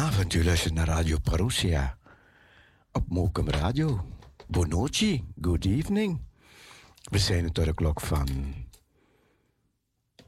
Goedenavond, 0.00 0.34
u 0.34 0.44
luistert 0.44 0.74
naar 0.74 0.86
Radio 0.86 1.18
Parousia 1.18 1.98
op 2.92 3.08
Mokum 3.08 3.48
Radio. 3.48 4.06
Bonoci, 4.48 5.24
good 5.40 5.64
evening. 5.64 6.20
We 7.02 7.18
zijn 7.18 7.52
tot 7.52 7.64
de 7.64 7.74
klok 7.74 8.00
van 8.00 8.28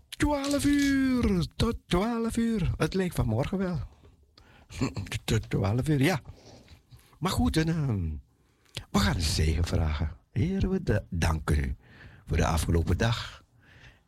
12 0.09 0.65
uur 0.65 1.47
tot 1.57 1.77
12 1.87 2.37
uur. 2.37 2.71
Het 2.77 2.95
leek 2.95 3.13
vanmorgen 3.13 3.59
wel. 3.59 3.81
tot 5.25 5.51
12 5.51 5.89
uur, 5.89 6.03
ja. 6.03 6.21
Maar 7.19 7.33
goed, 7.33 7.57
ehm, 7.57 8.11
we 8.91 8.99
gaan 8.99 9.15
een 9.15 9.21
zegen 9.21 9.65
vragen. 9.65 10.17
Heer, 10.33 10.71
we 10.71 11.05
danken 11.11 11.59
u 11.59 11.77
voor 12.27 12.37
de 12.37 12.47
afgelopen 12.47 12.99
dag. 12.99 13.45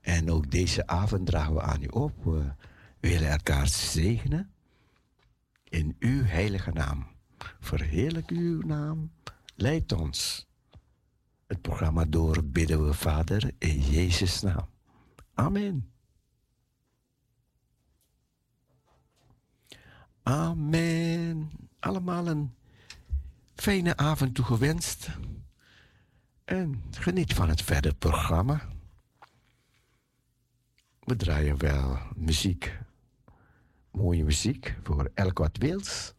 En 0.01 0.31
ook 0.31 0.51
deze 0.51 0.87
avond 0.87 1.27
dragen 1.27 1.55
we 1.55 1.61
aan 1.61 1.83
u 1.83 1.87
op. 1.87 2.13
We 2.25 2.53
willen 3.01 3.31
elkaar 3.31 3.69
zegenen 3.69 4.54
in 5.75 5.97
uw 5.99 6.25
heilige 6.25 6.71
naam. 6.71 7.07
Verheerlijk 7.61 8.31
uw 8.31 8.62
naam. 8.62 9.12
Leid 9.55 9.93
ons. 9.93 10.47
Het 11.47 11.61
programma 11.61 12.05
door 12.05 12.45
bidden 12.45 12.87
we, 12.87 12.95
Vader, 12.95 13.53
in 13.59 13.81
Jezus' 13.81 14.41
naam. 14.41 14.69
Amen. 15.35 15.93
Amen. 20.23 21.50
Allemaal 21.79 22.26
een 22.26 22.55
fijne 23.55 23.97
avond 23.97 24.35
toegewenst. 24.35 25.09
En 26.44 26.82
geniet 26.91 27.35
van 27.35 27.49
het 27.49 27.62
verder 27.62 27.94
programma. 27.94 28.69
We 31.00 31.17
draaien 31.17 31.59
wel 31.59 31.99
muziek 32.17 32.79
mooie 33.94 34.25
muziek 34.25 34.76
voor 34.82 35.11
elk 35.14 35.38
wat 35.38 35.56
wils. 35.56 36.14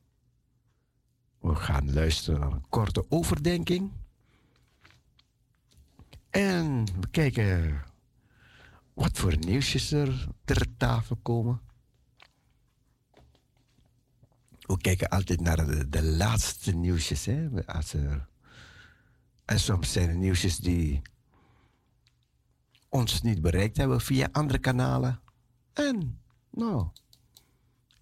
We 1.40 1.56
gaan 1.56 1.94
luisteren 1.94 2.40
naar 2.40 2.52
een 2.52 2.70
korte 2.70 3.06
overdenking. 3.10 3.92
En 6.30 6.86
we 7.00 7.08
kijken 7.12 7.82
wat 8.94 9.18
voor 9.18 9.38
nieuwsjes 9.38 9.92
er 9.92 10.28
ter 10.44 10.78
tafel 10.78 11.16
komen. 11.16 11.62
We 14.60 14.78
kijken 14.78 15.10
altijd 15.10 15.42
naar 15.42 15.66
de, 15.66 15.90
de 15.90 16.04
laatste 16.04 16.76
nieuwsjes. 16.76 17.26
Hè? 17.26 17.66
Als 17.66 17.94
er, 17.94 18.28
en 19.46 19.60
soms 19.60 19.92
zijn 19.92 20.10
er 20.10 20.16
nieuwsjes 20.16 20.58
die 20.58 21.02
ons 22.90 23.22
niet 23.22 23.42
bereikt 23.42 23.78
hebben 23.78 24.02
via 24.02 24.30
andere 24.32 24.60
kanalen. 24.60 25.22
En 25.74 26.20
nou, 26.50 26.88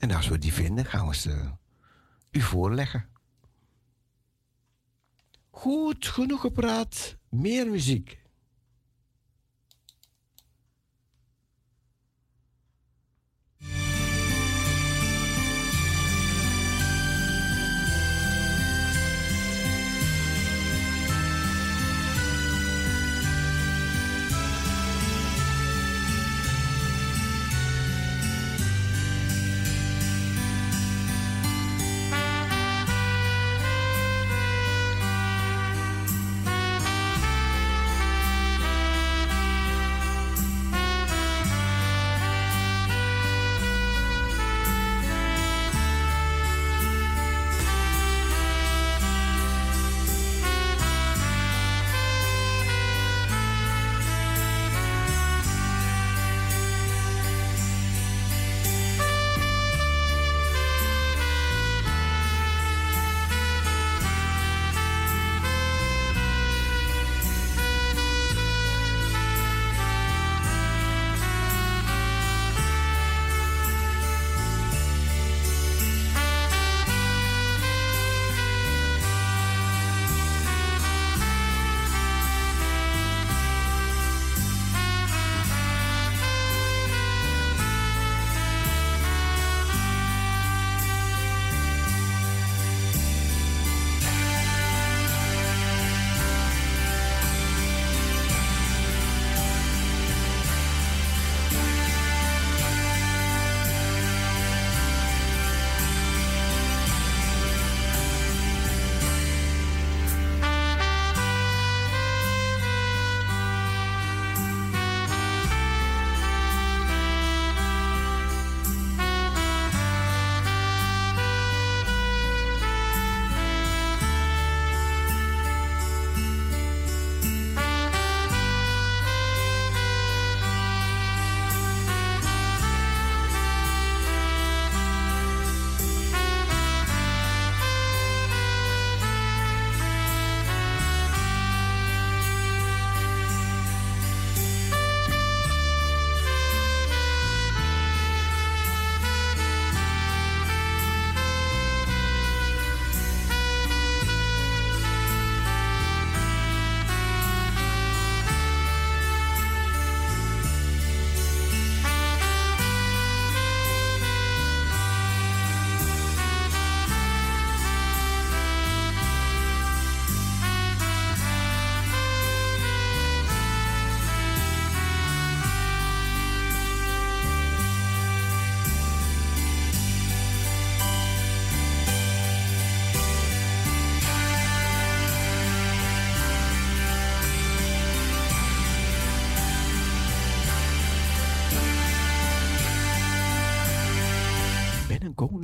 en 0.03 0.11
als 0.11 0.27
we 0.27 0.37
die 0.37 0.53
vinden, 0.53 0.85
gaan 0.85 1.07
we 1.07 1.15
ze 1.15 1.51
u 2.31 2.41
voorleggen. 2.41 3.09
Goed, 5.49 6.07
genoeg 6.07 6.41
gepraat. 6.41 7.17
Meer 7.29 7.69
muziek. 7.69 8.22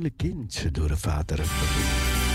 Koninklijk 0.00 0.16
kind 0.16 0.74
door 0.74 0.88
de 0.88 0.96
Vader 0.96 1.36
verliefd. 1.44 2.29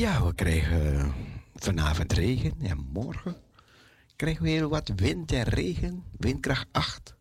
Ja, 0.00 0.24
we 0.24 0.34
krijgen 0.34 1.12
vanavond 1.54 2.12
regen 2.12 2.54
en 2.60 2.78
morgen 2.92 3.36
krijgen 4.16 4.42
we 4.42 4.48
heel 4.48 4.68
wat 4.68 4.92
wind 4.96 5.32
en 5.32 5.42
regen, 5.42 6.04
windkracht 6.18 6.68
8. 6.72 7.14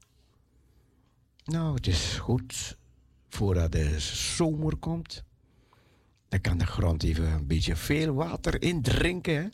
Nou, 1.43 1.75
het 1.75 1.87
is 1.87 2.17
goed 2.17 2.77
voordat 3.29 3.71
de 3.71 3.99
zomer 3.99 4.75
komt. 4.75 5.23
Dan 6.27 6.41
kan 6.41 6.57
de 6.57 6.65
grond 6.65 7.03
even 7.03 7.31
een 7.31 7.47
beetje 7.47 7.75
veel 7.75 8.13
water 8.13 8.61
indrinken. 8.61 9.53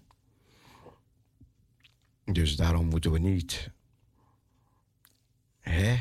Dus 2.23 2.55
daarom 2.55 2.87
moeten 2.87 3.11
we 3.11 3.19
niet 3.19 3.71
hè, 5.59 5.97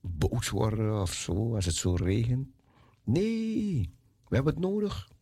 boos 0.00 0.48
worden 0.48 1.00
of 1.00 1.14
zo 1.14 1.54
als 1.54 1.64
het 1.64 1.74
zo 1.74 1.94
regent. 1.94 2.48
Nee, 3.02 3.90
we 4.28 4.34
hebben 4.34 4.54
het 4.54 4.62
nodig. 4.62 5.12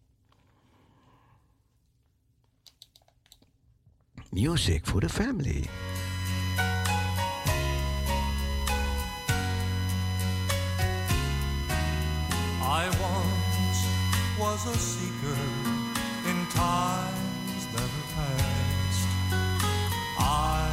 Music 4.32 4.86
for 4.86 5.00
the 5.00 5.08
family. 5.08 5.68
I 12.62 12.88
once 12.98 13.80
was 14.40 14.66
a 14.66 14.78
seeker 14.78 15.42
in 16.30 16.46
times 16.46 17.66
that 17.74 17.90
are 18.00 18.08
past. 18.16 19.02
I 20.18 20.70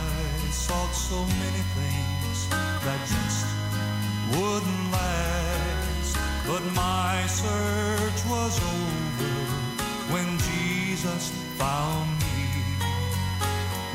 sought 0.52 0.94
so 0.94 1.20
many 1.20 1.64
things 1.76 2.50
that 2.86 3.00
just 3.12 3.46
wouldn't 4.32 4.92
last. 4.94 6.18
But 6.48 6.64
my 6.74 7.26
search 7.28 8.26
was 8.30 8.58
over 8.64 9.34
when 10.14 10.38
Jesus 10.38 11.30
found 11.58 12.10
me. 12.19 12.19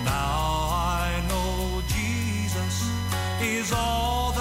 Now 0.04 0.68
I 0.70 1.22
know 1.28 1.80
Jesus 1.88 2.90
is 3.40 3.72
all 3.72 4.33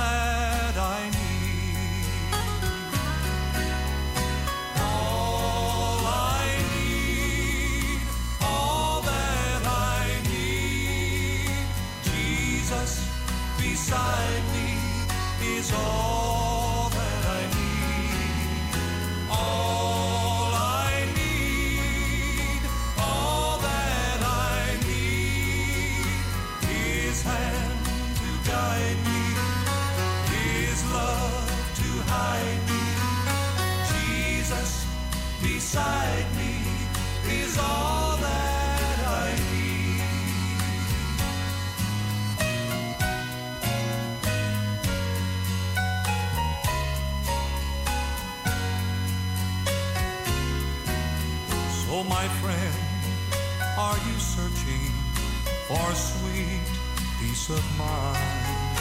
peace 57.48 57.58
of 57.58 57.78
mind? 57.78 58.78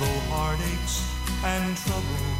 Though 0.00 0.20
heartaches 0.30 1.06
and 1.44 1.76
troubles 1.76 2.39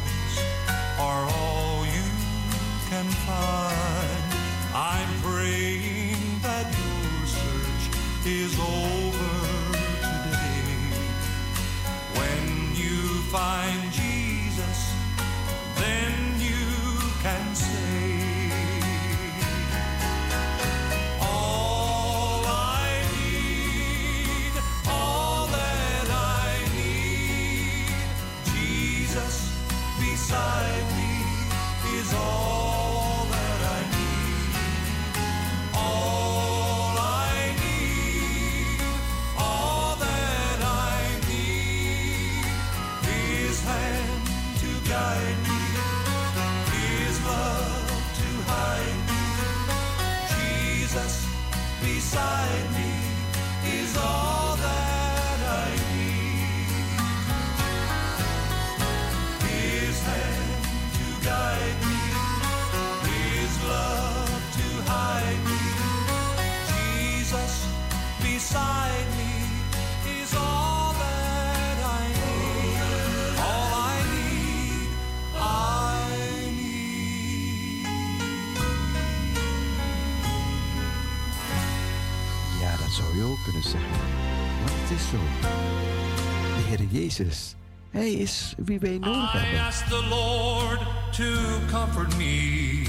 Jezus. 87.17 87.55
Hij 87.89 88.11
is 88.11 88.53
wie 88.57 88.79
wij 88.79 88.97
nodig 88.97 89.31
hebben. 89.31 89.51
I 89.51 89.57
ask 89.57 89.87
the 89.87 90.05
Lord 90.09 90.79
to 91.11 91.23
comfort 91.71 92.17
me 92.17 92.85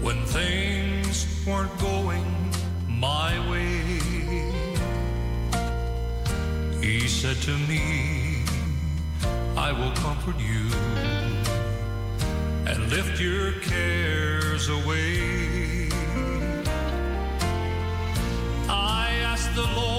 when 0.00 0.24
things 0.26 1.26
weren't 1.46 1.80
going 1.80 2.24
my 2.86 3.48
way. 3.48 4.00
He 6.80 7.08
said 7.08 7.40
to 7.42 7.52
me, 7.68 7.80
I 9.56 9.72
will 9.72 9.92
comfort 9.92 10.38
you 10.38 10.66
and 12.66 12.90
lift 12.90 13.18
your 13.18 13.52
cares 13.60 14.68
away. 14.68 15.88
I 18.68 19.22
asked 19.24 19.54
the 19.54 19.66
Lord 19.74 19.97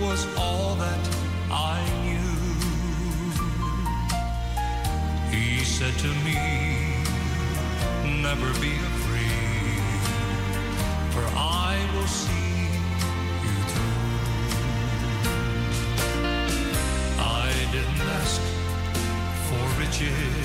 was 0.00 0.26
all 0.36 0.74
that 0.76 1.08
I 1.50 1.82
knew. 2.04 2.34
He 5.30 5.64
said 5.64 5.94
to 5.98 6.08
me, 6.24 6.38
Never 8.22 8.50
be 8.60 8.72
afraid, 8.92 9.82
for 11.12 11.24
I 11.36 11.74
will 11.94 12.06
see 12.06 12.68
you 13.44 13.56
through. 13.72 14.28
I 17.18 17.52
didn't 17.72 18.02
ask 18.18 18.40
for 19.48 19.64
riches. 19.80 20.37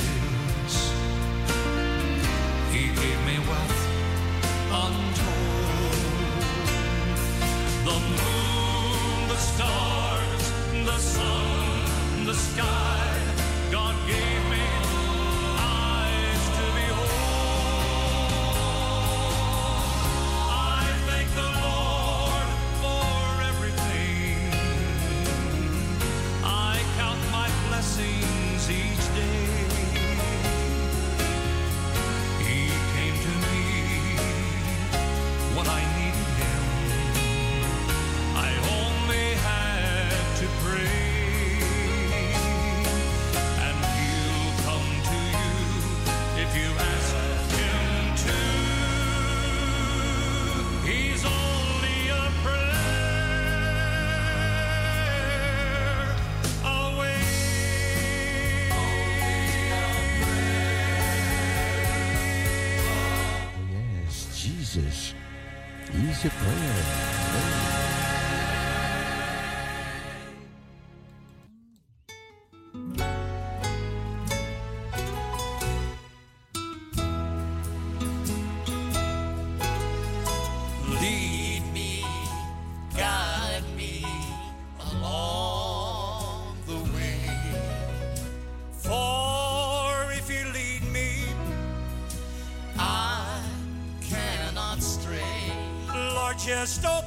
just 96.65 96.85
open. 96.85 97.02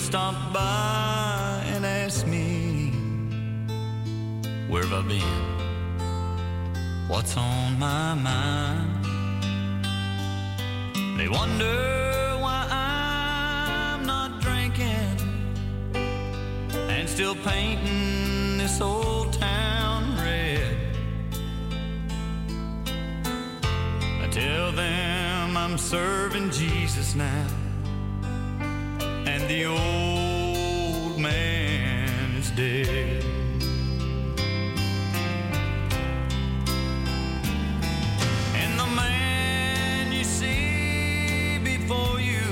Will 0.00 0.06
stop 0.06 0.52
by 0.52 1.62
and 1.74 1.84
ask 1.84 2.26
me 2.26 2.90
where 4.68 4.84
have 4.84 5.04
I 5.04 5.08
been, 5.08 5.44
what's 7.08 7.36
on 7.36 7.78
my 7.78 8.14
mind. 8.14 9.04
They 11.18 11.28
wonder 11.28 12.36
why 12.40 12.66
I'm 12.70 14.06
not 14.06 14.40
drinking 14.40 15.16
and 15.94 17.08
still 17.08 17.34
painting 17.34 18.58
this 18.58 18.80
old 18.80 19.32
town 19.34 20.16
red. 20.16 20.76
I 24.22 24.28
tell 24.30 24.72
them 24.72 25.56
I'm 25.56 25.76
serving 25.76 26.50
Jesus 26.50 27.14
now, 27.14 27.46
the 29.50 29.64
old 29.64 31.18
man 31.18 32.36
is 32.38 32.52
dead. 32.52 33.24
And 38.62 38.72
the 38.78 38.86
man 38.94 40.12
you 40.12 40.22
see 40.22 41.58
before 41.64 42.20
you 42.20 42.46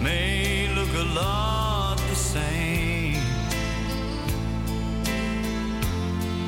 may 0.00 0.68
look 0.76 0.92
a 0.94 1.06
lot 1.20 1.96
the 2.08 2.14
same. 2.14 3.24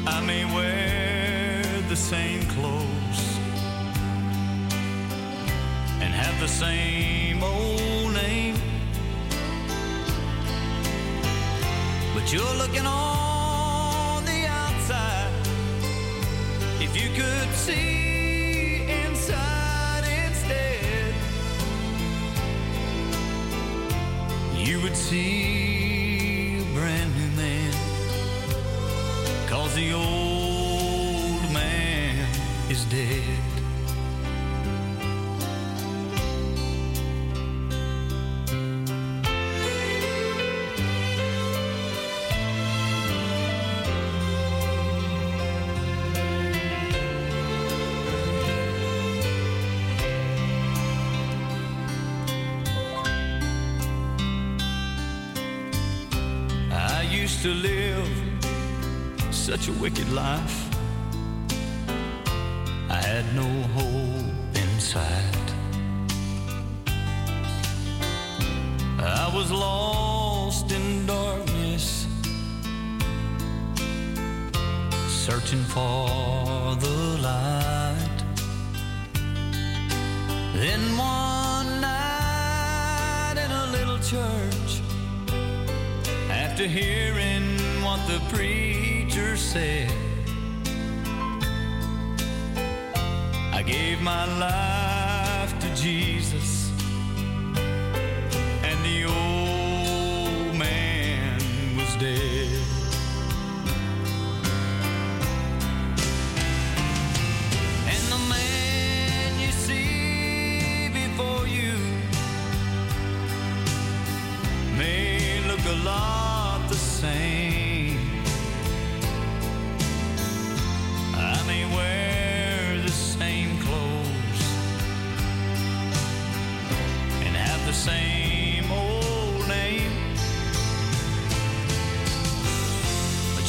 I 0.07 0.21
may 0.25 0.44
wear 0.55 1.64
the 1.88 1.97
same 1.97 2.42
clothes 2.55 3.23
and 6.03 6.14
have 6.14 6.38
the 6.38 6.47
same 6.47 7.28
old 7.42 8.12
name. 8.14 8.57
But 12.14 12.33
you're 12.33 12.57
looking 12.57 12.87
on 12.87 14.24
the 14.24 14.46
outside. 14.46 15.33
If 16.81 16.96
you 17.01 17.09
could 17.11 17.55
see 17.55 18.83
inside 19.05 20.05
instead 20.27 21.14
you 24.55 24.81
would 24.83 24.96
see 24.96 26.59
a 26.61 26.74
brand 26.74 27.11
new 27.16 27.31
man. 27.42 27.72
Cause 29.48 29.74
the 29.74 29.92
old 29.92 31.53
man 31.53 32.27
is 32.68 32.85
dead. 32.87 33.58
Used 57.38 57.62
to 57.62 57.68
live 57.68 59.35
such 59.35 59.68
a 59.68 59.72
wicked 59.74 60.11
life. 60.12 60.67
My 94.09 94.25
life 94.38 95.53
to 95.61 95.68
Jesus, 95.75 96.58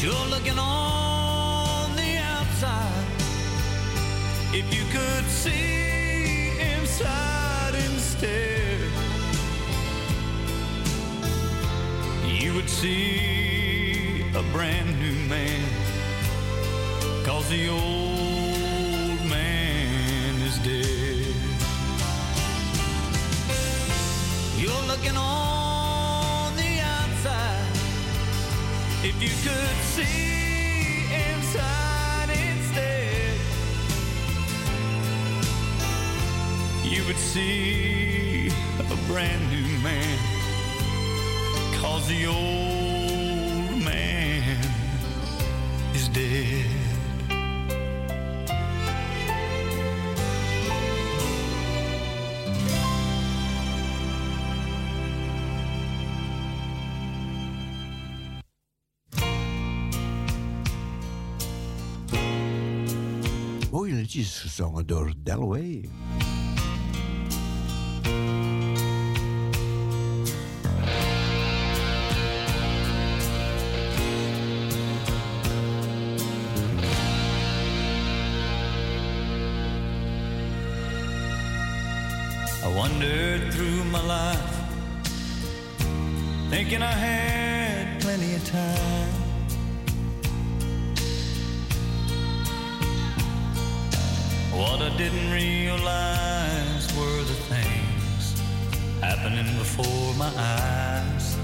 You're 0.01 0.13
looking 0.29 0.57
on 0.57 1.93
the 1.97 2.17
outside. 2.17 3.05
If 4.53 4.73
you 4.73 4.85
could 4.93 5.25
see 5.25 6.51
inside 6.57 7.75
instead 7.75 8.79
you 12.25 12.53
would 12.53 12.69
see 12.69 14.23
a 14.35 14.43
brand 14.53 14.97
new 15.01 15.15
man. 15.27 15.67
Cause 17.25 17.49
the 17.49 17.67
old 17.67 19.19
man 19.29 20.41
is 20.43 20.57
dead. 20.59 21.35
You're 24.57 24.87
looking 24.87 25.17
on 25.17 25.58
you 29.21 29.27
could 29.43 29.77
see 29.83 31.03
inside 31.13 32.29
instead, 32.29 33.35
you 36.83 37.05
would 37.05 37.17
see 37.17 38.47
a 38.79 38.95
brand 39.07 39.41
new 39.51 39.77
man. 39.79 40.17
Cause 41.81 42.07
the 42.07 42.27
old 42.27 43.83
man 43.83 44.57
is 45.93 46.07
dead. 46.07 46.78
liedjes 64.13 64.39
gezongen 64.39 64.87
door 64.87 65.13
I 82.63 82.75
wandered 82.75 83.53
through 83.53 83.83
my 83.91 84.01
life 84.01 84.37
thinking 86.49 86.81
I 86.81 86.93
had 86.93 87.99
plenty 87.99 88.35
of 88.35 88.43
time. 88.49 89.08
Didn't 94.99 95.31
realize 95.31 96.93
were 96.97 97.23
the 97.23 97.39
things 97.47 98.41
happening 98.99 99.45
before 99.57 100.13
my 100.15 100.29
eyes. 100.35 101.37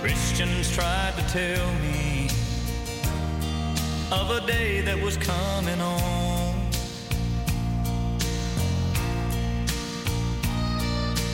Christians 0.00 0.74
tried 0.74 1.14
to 1.18 1.22
tell 1.28 1.72
me 1.74 2.28
of 4.10 4.28
a 4.32 4.44
day 4.44 4.80
that 4.80 5.00
was 5.00 5.16
coming 5.16 5.80
on. 5.80 6.70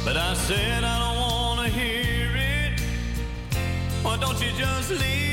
But 0.04 0.18
I 0.18 0.34
said, 0.34 0.84
I 0.84 0.98
don't 0.98 1.20
want 1.20 1.60
to 1.60 1.68
hear 1.72 2.36
it. 2.36 2.80
Why 4.02 4.18
don't 4.18 4.38
you 4.42 4.52
just 4.58 4.90
leave 4.90 5.23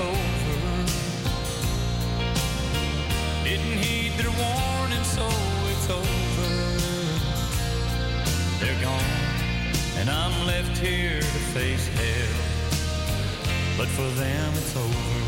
over. 0.00 0.18
Didn't 3.44 3.78
heed 3.82 4.12
their 4.18 4.30
warning, 4.30 5.04
so 5.04 5.26
it's 5.70 5.90
over. 5.90 6.50
They're 8.60 8.80
gone, 8.82 9.04
and 9.98 10.08
I'm 10.10 10.46
left 10.46 10.78
here 10.78 11.20
to 11.20 11.40
face 11.54 11.88
hell. 11.88 12.58
But 13.76 13.88
for 13.88 14.08
them, 14.20 14.52
it's 14.54 14.76
over. 14.76 15.27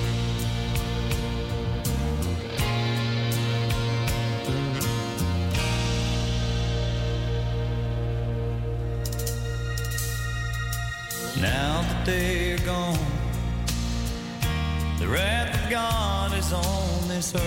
On. 17.35 17.41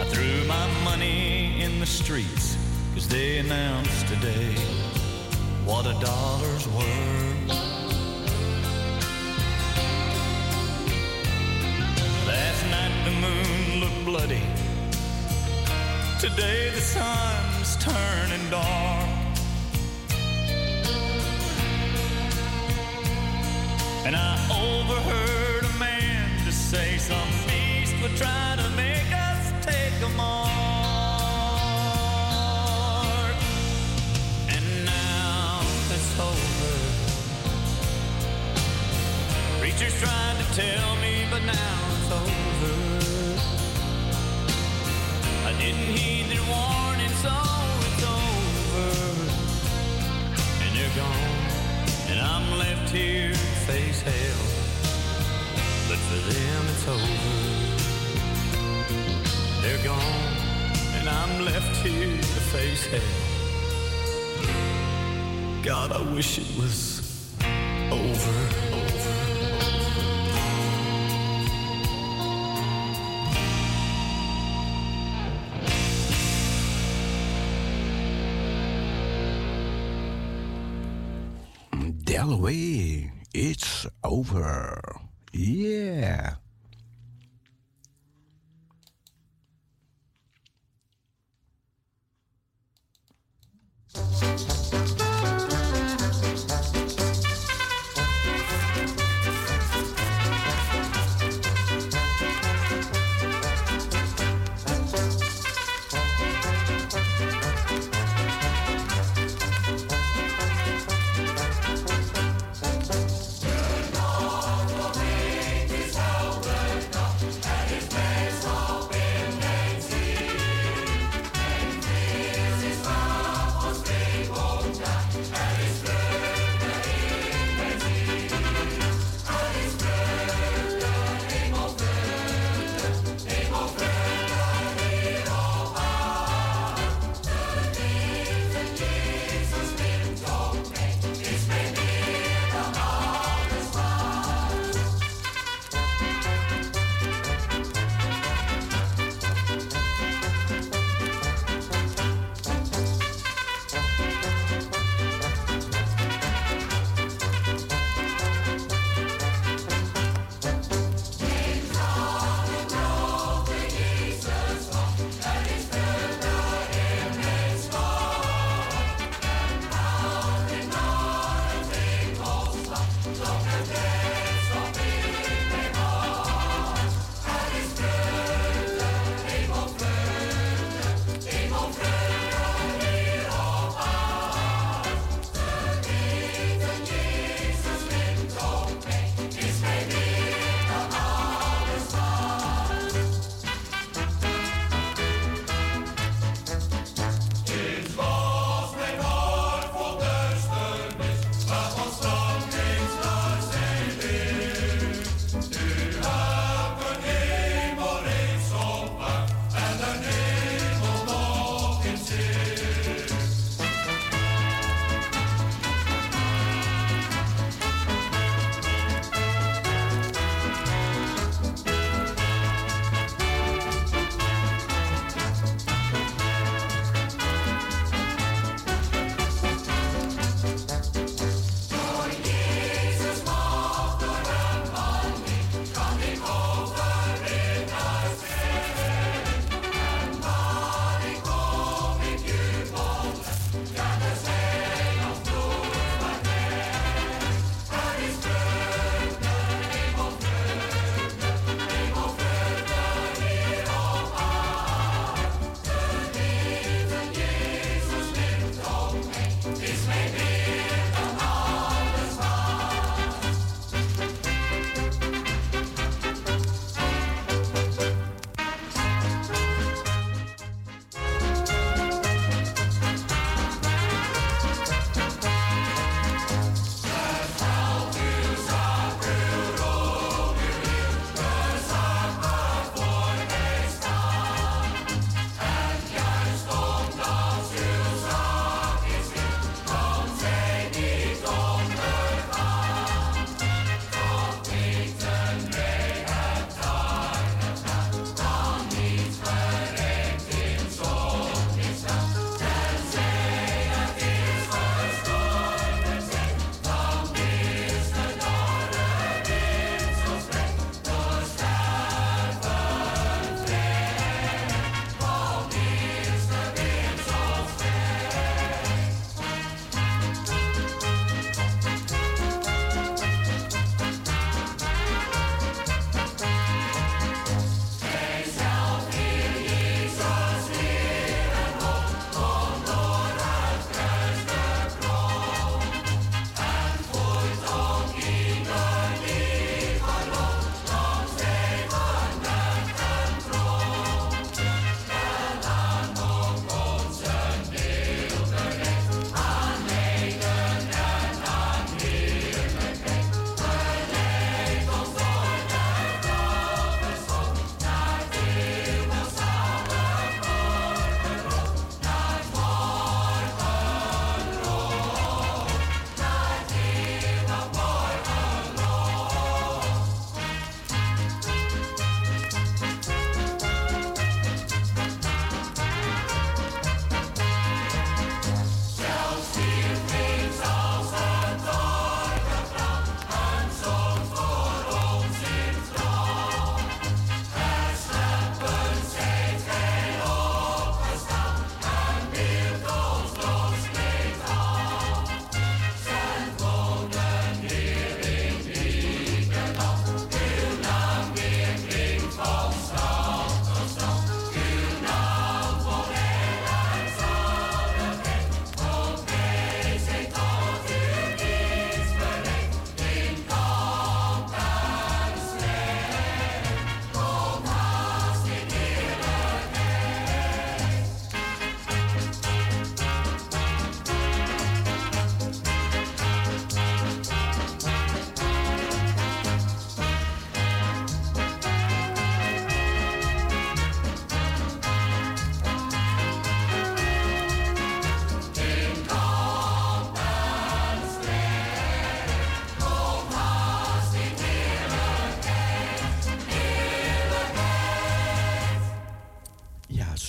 I 0.00 0.04
threw 0.08 0.44
my 0.46 0.66
money 0.84 1.62
in 1.62 1.80
the 1.80 1.86
streets 1.86 2.56
because 2.88 3.08
they 3.08 3.38
announced 3.38 4.08
today 4.08 4.54
what 5.64 5.86
a 5.86 5.92
dollar's 6.00 6.66
worth. 6.68 7.48
Last 12.26 12.62
night 12.70 13.04
the 13.04 13.14
moon 13.20 13.80
looked 13.80 14.04
bloody. 14.04 14.42
Today 16.20 16.70
the 16.70 16.80
sun's 16.80 17.76
turning 17.76 18.50
dark. 18.50 19.09
To 52.90 53.34
face 53.68 54.02
hell. 54.02 54.44
But 55.88 55.98
for 56.08 56.20
them, 56.32 56.62
it's 56.72 56.88
over. 56.88 57.18
They're 59.62 59.84
gone, 59.84 60.34
and 60.96 61.08
I'm 61.08 61.44
left 61.44 61.86
here 61.86 62.16
to 62.16 62.40
face 62.50 62.86
hell. 62.86 63.00
God, 65.62 65.92
I 65.92 66.02
wish 66.12 66.38
it 66.38 66.50
was 66.58 67.00
over, 67.92 68.38
over. 68.74 69.39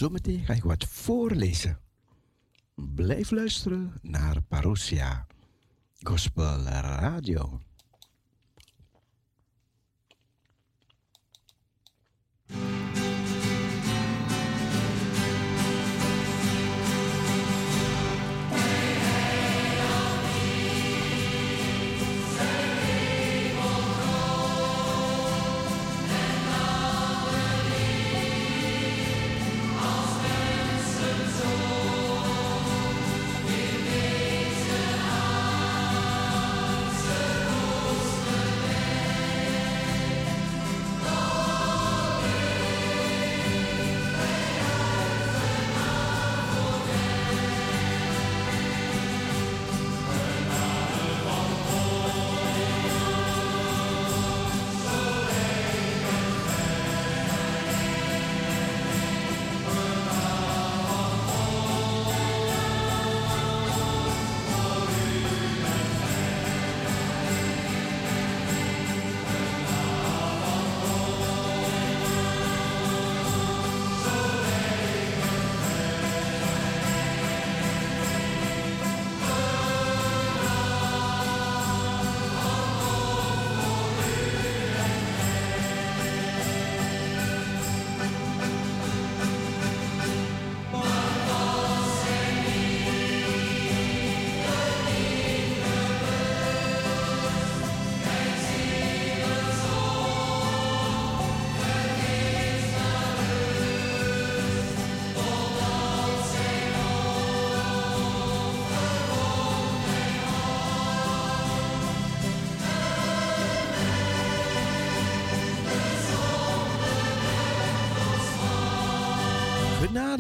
Zometeen 0.02 0.46
ga 0.46 0.54
ik 0.54 0.64
wat 0.64 0.86
voorlezen. 0.86 1.80
Blijf 2.76 3.32
luisteren 3.32 3.94
naar 4.02 4.42
Parousia 4.42 5.28
Gospel 6.02 6.60
Radio. 6.62 7.62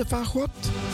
Genade 0.02 0.06
van 0.10 0.26
God. 0.26 0.91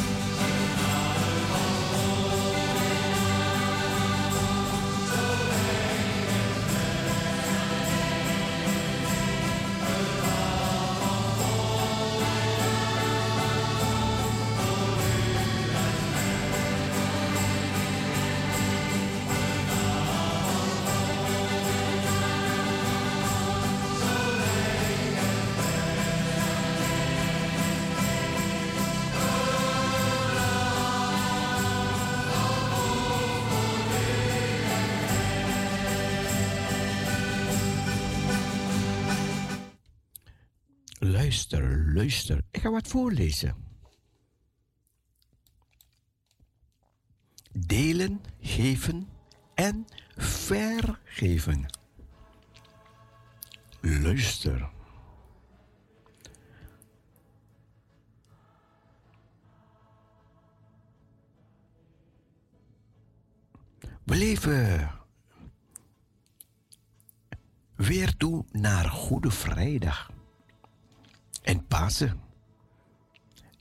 Ik 42.58 42.64
ga 42.64 42.70
wat 42.70 42.88
voorlezen. 42.88 43.55
Delen, 47.51 48.22
geven 48.39 49.10
en 49.53 49.88
vergeven. 50.16 51.66
Luister. 53.82 54.70
We 64.03 64.16
leven 64.16 64.91
weer 67.76 68.16
toe 68.16 68.45
naar 68.51 68.89
Goede 68.89 69.32
Vrijdag 69.32 70.12
en 71.41 71.68
Pasen. 71.68 72.26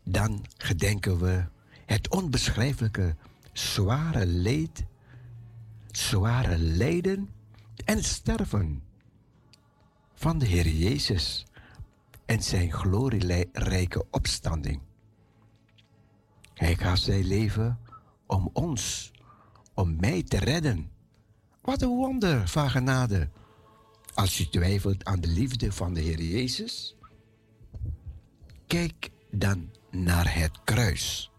Dan 0.09 0.45
gedenken 0.57 1.19
we 1.19 1.45
het 1.85 2.09
onbeschrijfelijke 2.09 3.17
zware 3.53 4.27
leed, 4.27 4.85
zware 5.91 6.59
lijden 6.59 7.31
en 7.85 8.05
sterven 8.05 8.83
van 10.15 10.39
de 10.39 10.47
Heer 10.47 10.69
Jezus 10.69 11.47
en 12.25 12.43
zijn 12.43 12.73
glorierijke 12.73 14.05
opstanding. 14.11 14.81
Hij 16.55 16.77
gaf 16.77 16.99
zijn 16.99 17.25
leven 17.25 17.79
om 18.27 18.51
ons, 18.53 19.13
om 19.75 19.97
mij 20.01 20.23
te 20.23 20.39
redden. 20.39 20.91
Wat 21.61 21.83
een 21.83 21.89
wonder 21.89 22.49
van 22.49 22.71
genade. 22.71 23.29
Als 24.15 24.39
je 24.39 24.49
twijfelt 24.49 25.05
aan 25.05 25.21
de 25.21 25.29
liefde 25.29 25.73
van 25.73 25.95
de 25.95 26.01
Heer 26.01 26.23
Jezus, 26.23 26.97
Kijk 28.67 29.11
dan 29.31 29.71
naar 30.03 30.35
het 30.35 30.61
kruis. 30.65 31.31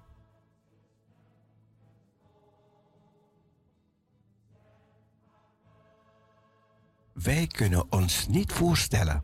Wij 7.14 7.48
kunnen 7.48 7.92
ons 7.92 8.28
niet 8.28 8.52
voorstellen 8.52 9.24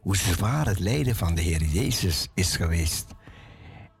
hoe 0.00 0.16
zwaar 0.16 0.66
het 0.66 0.78
lijden 0.78 1.16
van 1.16 1.34
de 1.34 1.40
Heer 1.40 1.62
Jezus 1.62 2.28
is 2.34 2.56
geweest. 2.56 3.06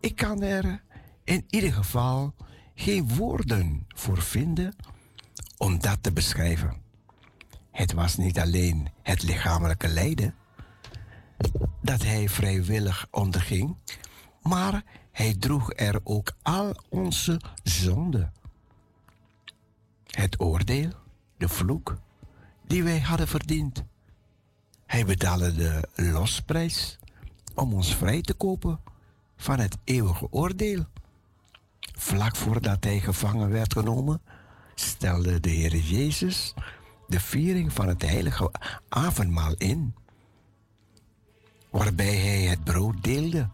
Ik 0.00 0.16
kan 0.16 0.42
er 0.42 0.82
in 1.24 1.44
ieder 1.48 1.72
geval 1.72 2.34
geen 2.74 3.08
woorden 3.14 3.86
voor 3.88 4.22
vinden 4.22 4.76
om 5.56 5.80
dat 5.80 6.02
te 6.02 6.12
beschrijven. 6.12 6.82
Het 7.70 7.92
was 7.92 8.16
niet 8.16 8.38
alleen 8.38 8.88
het 9.02 9.22
lichamelijke 9.22 9.88
lijden, 9.88 10.34
dat 11.82 12.02
hij 12.02 12.28
vrijwillig 12.28 13.06
onderging, 13.10 13.76
maar 14.42 14.84
hij 15.10 15.34
droeg 15.34 15.72
er 15.74 16.00
ook 16.04 16.32
al 16.42 16.76
onze 16.88 17.40
zonden. 17.62 18.32
Het 20.06 20.40
oordeel, 20.40 20.90
de 21.36 21.48
vloek, 21.48 21.96
die 22.66 22.82
wij 22.82 23.00
hadden 23.00 23.28
verdiend. 23.28 23.84
Hij 24.86 25.04
betaalde 25.04 25.54
de 25.54 25.88
losprijs 25.96 26.98
om 27.54 27.72
ons 27.74 27.94
vrij 27.96 28.20
te 28.20 28.34
kopen 28.34 28.80
van 29.36 29.58
het 29.58 29.78
eeuwige 29.84 30.32
oordeel. 30.32 30.84
Vlak 31.80 32.36
voordat 32.36 32.84
hij 32.84 33.00
gevangen 33.00 33.50
werd 33.50 33.72
genomen, 33.72 34.20
stelde 34.74 35.40
de 35.40 35.50
Heer 35.50 35.76
Jezus 35.76 36.54
de 37.06 37.20
viering 37.20 37.72
van 37.72 37.88
het 37.88 38.02
heilige 38.02 38.50
avondmaal 38.88 39.54
in 39.54 39.94
waarbij 41.70 42.16
hij 42.16 42.42
het 42.42 42.64
brood 42.64 43.02
deelde 43.02 43.48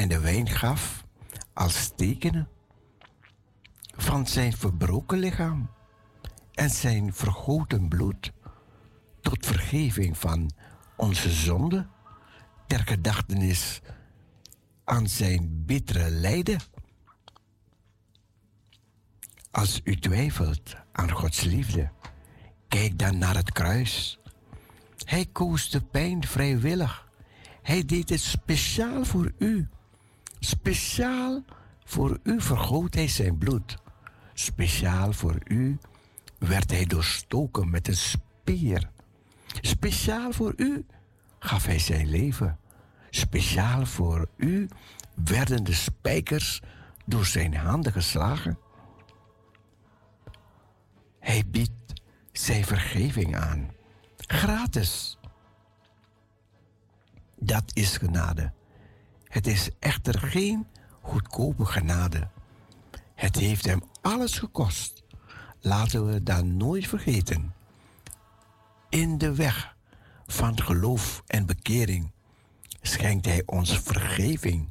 en 0.00 0.08
de 0.08 0.20
wijn 0.20 0.48
gaf 0.48 1.04
als 1.52 1.92
tekenen 1.96 2.48
van 3.96 4.26
zijn 4.26 4.52
verbroken 4.52 5.18
lichaam 5.18 5.70
en 6.54 6.70
zijn 6.70 7.14
vergoten 7.14 7.88
bloed 7.88 8.32
tot 9.20 9.46
vergeving 9.46 10.18
van 10.18 10.50
onze 10.96 11.30
zonde 11.30 11.86
ter 12.66 12.78
gedachtenis 12.78 13.80
aan 14.84 15.08
zijn 15.08 15.64
bittere 15.66 16.10
lijden? 16.10 16.60
Als 19.50 19.80
u 19.84 19.96
twijfelt 19.96 20.74
aan 20.92 21.10
Gods 21.10 21.40
liefde, 21.40 21.90
kijk 22.68 22.98
dan 22.98 23.18
naar 23.18 23.36
het 23.36 23.52
kruis. 23.52 24.18
Hij 25.04 25.26
koos 25.32 25.70
de 25.70 25.80
pijn 25.80 26.26
vrijwillig. 26.26 27.08
Hij 27.62 27.84
deed 27.84 28.08
het 28.08 28.20
speciaal 28.20 29.04
voor 29.04 29.32
u. 29.38 29.68
Speciaal 30.40 31.44
voor 31.84 32.18
u 32.22 32.40
vergoot 32.40 32.94
hij 32.94 33.08
zijn 33.08 33.38
bloed. 33.38 33.76
Speciaal 34.34 35.12
voor 35.12 35.38
u 35.44 35.78
werd 36.38 36.70
hij 36.70 36.84
doorstoken 36.84 37.70
met 37.70 37.88
een 37.88 37.96
speer. 37.96 38.90
Speciaal 39.60 40.32
voor 40.32 40.52
u 40.56 40.86
gaf 41.38 41.66
hij 41.66 41.78
zijn 41.78 42.06
leven. 42.06 42.58
Speciaal 43.10 43.86
voor 43.86 44.28
u 44.36 44.68
werden 45.14 45.64
de 45.64 45.72
spijkers 45.72 46.62
door 47.06 47.26
zijn 47.26 47.54
handen 47.54 47.92
geslagen. 47.92 48.58
Hij 51.18 51.42
biedt 51.46 52.02
zijn 52.32 52.64
vergeving 52.64 53.36
aan. 53.36 53.70
Gratis. 54.16 55.18
Dat 57.36 57.70
is 57.72 57.96
genade. 57.96 58.52
Het 59.30 59.46
is 59.46 59.70
echter 59.78 60.18
geen 60.18 60.66
goedkope 61.00 61.64
genade. 61.64 62.28
Het 63.14 63.36
heeft 63.36 63.64
hem 63.64 63.82
alles 64.00 64.38
gekost. 64.38 65.02
Laten 65.60 66.06
we 66.06 66.22
dat 66.22 66.44
nooit 66.44 66.86
vergeten. 66.86 67.54
In 68.88 69.18
de 69.18 69.34
weg 69.34 69.76
van 70.26 70.60
geloof 70.60 71.22
en 71.26 71.46
bekering 71.46 72.12
schenkt 72.80 73.26
Hij 73.26 73.42
ons 73.46 73.78
vergeving. 73.78 74.68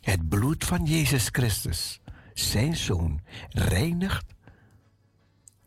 Het 0.00 0.28
bloed 0.28 0.64
van 0.64 0.84
Jezus 0.84 1.28
Christus, 1.32 2.00
Zijn 2.34 2.76
Zoon, 2.76 3.20
reinigt 3.48 4.34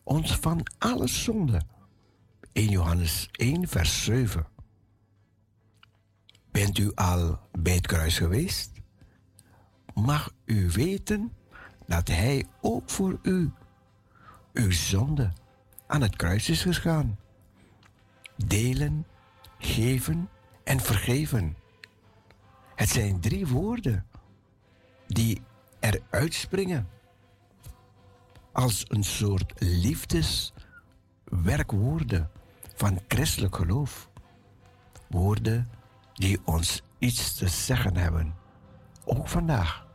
ons 0.04 0.36
van 0.36 0.64
alle 0.78 1.08
zonde. 1.08 1.62
In 2.52 2.70
Johannes 2.70 3.30
1, 3.32 3.68
vers 3.68 4.04
7. 4.04 4.48
Bent 6.60 6.78
u 6.78 6.92
al 6.96 7.40
bij 7.52 7.74
het 7.74 7.88
kruis 7.88 8.18
geweest? 8.18 8.72
Mag 9.94 10.34
u 10.46 10.70
weten 10.70 11.34
dat 11.86 12.08
Hij 12.08 12.46
ook 12.62 12.90
voor 12.90 13.20
u, 13.22 13.52
uw 14.54 14.72
zonde, 14.72 15.32
aan 15.88 16.02
het 16.02 16.16
kruis 16.16 16.50
is 16.50 16.62
gegaan. 16.62 17.20
Delen, 18.36 19.06
geven 19.58 20.30
en 20.64 20.80
vergeven. 20.80 21.58
Het 22.76 22.90
zijn 22.90 23.20
drie 23.20 23.48
woorden 23.48 24.06
die 25.08 25.42
er 25.80 26.02
uitspringen 26.10 26.90
als 28.52 28.86
een 28.88 29.04
soort 29.04 29.54
liefdeswerkwoorden 29.58 32.30
van 32.76 33.00
christelijk 33.08 33.56
geloof. 33.56 34.10
Woorden 35.08 35.70
die 36.20 36.40
ons 36.46 36.82
iets 36.98 37.36
te 37.36 37.48
zeggen 37.48 37.96
hebben, 37.96 38.36
ook 39.06 39.28
vandaag. 39.28 39.88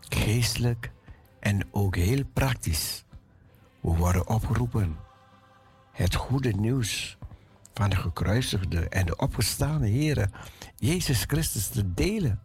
Geestelijk 0.00 0.92
en 1.40 1.68
ook 1.70 1.96
heel 1.96 2.24
praktisch. 2.24 3.04
We 3.80 3.96
worden 3.96 4.28
opgeroepen 4.28 4.96
het 5.92 6.14
goede 6.14 6.52
nieuws 6.52 7.18
van 7.74 7.90
de 7.90 7.96
gekruisigde 7.96 8.88
en 8.88 9.06
de 9.06 9.16
opgestane 9.16 9.90
Heere 9.90 10.30
Jezus 10.76 11.24
Christus 11.26 11.68
te 11.68 11.94
delen. 11.94 12.40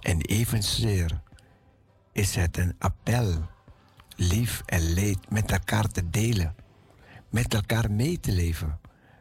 En 0.00 0.20
evenzeer 0.20 1.20
is 2.12 2.34
het 2.34 2.56
een 2.56 2.74
appel 2.78 3.48
lief 4.16 4.62
en 4.66 4.92
leed 4.92 5.30
met 5.30 5.50
elkaar 5.50 5.86
te 5.86 6.10
delen, 6.10 6.54
met 7.30 7.54
elkaar 7.54 7.90
mee 7.90 8.20
te 8.20 8.32
leven, 8.32 8.80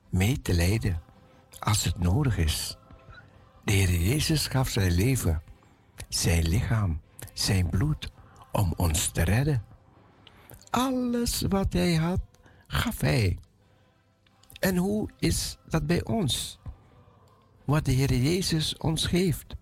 mee 0.10 0.42
te 0.42 0.54
lijden 0.54 1.04
als 1.66 1.84
het 1.84 2.00
nodig 2.00 2.38
is. 2.38 2.78
De 3.64 3.72
Heer 3.72 4.02
Jezus 4.02 4.48
gaf 4.48 4.70
zijn 4.70 4.92
leven, 4.92 5.42
zijn 6.10 6.48
lichaam, 6.48 7.02
zijn 7.34 7.70
bloed 7.70 8.12
om 8.52 8.74
ons 8.78 9.08
te 9.08 9.22
redden. 9.24 9.66
Alles 10.70 11.42
wat 11.42 11.74
hij 11.74 11.96
had, 11.96 12.20
gaf 12.68 13.02
hij. 13.02 13.38
En 14.60 14.78
hoe 14.78 15.10
is 15.20 15.58
dat 15.68 15.88
bij 15.88 16.04
ons? 16.06 16.60
Wat 17.64 17.86
de 17.86 17.92
Heer 17.92 18.14
Jezus 18.14 18.78
ons 18.78 19.06
geeft, 19.06 19.56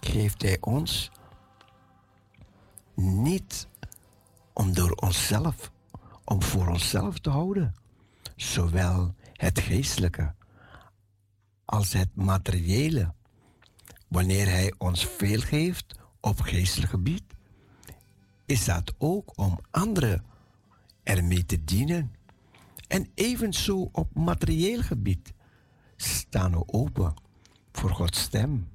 geeft 0.00 0.42
Hij 0.42 0.58
ons 0.60 1.10
niet 2.94 3.68
om 4.52 4.74
door 4.74 4.90
onszelf, 4.90 5.70
om 6.24 6.42
voor 6.42 6.68
onszelf 6.68 7.18
te 7.18 7.30
houden, 7.30 7.74
zowel 8.36 9.14
het 9.32 9.58
geestelijke 9.58 10.34
als 11.64 11.92
het 11.92 12.08
materiële. 12.14 13.12
Wanneer 14.08 14.46
Hij 14.46 14.74
ons 14.78 15.06
veel 15.06 15.40
geeft 15.40 15.98
op 16.20 16.40
geestelijk 16.40 16.90
gebied, 16.90 17.22
is 18.46 18.64
dat 18.64 18.94
ook 18.98 19.38
om 19.38 19.58
anderen 19.70 20.24
ermee 21.02 21.46
te 21.46 21.64
dienen. 21.64 22.14
En 22.88 23.10
evenzo 23.14 23.88
op 23.92 24.14
materieel 24.14 24.82
gebied 24.82 25.32
staan 25.96 26.52
we 26.52 26.64
open 26.66 27.14
voor 27.72 27.90
Gods 27.90 28.20
stem. 28.20 28.68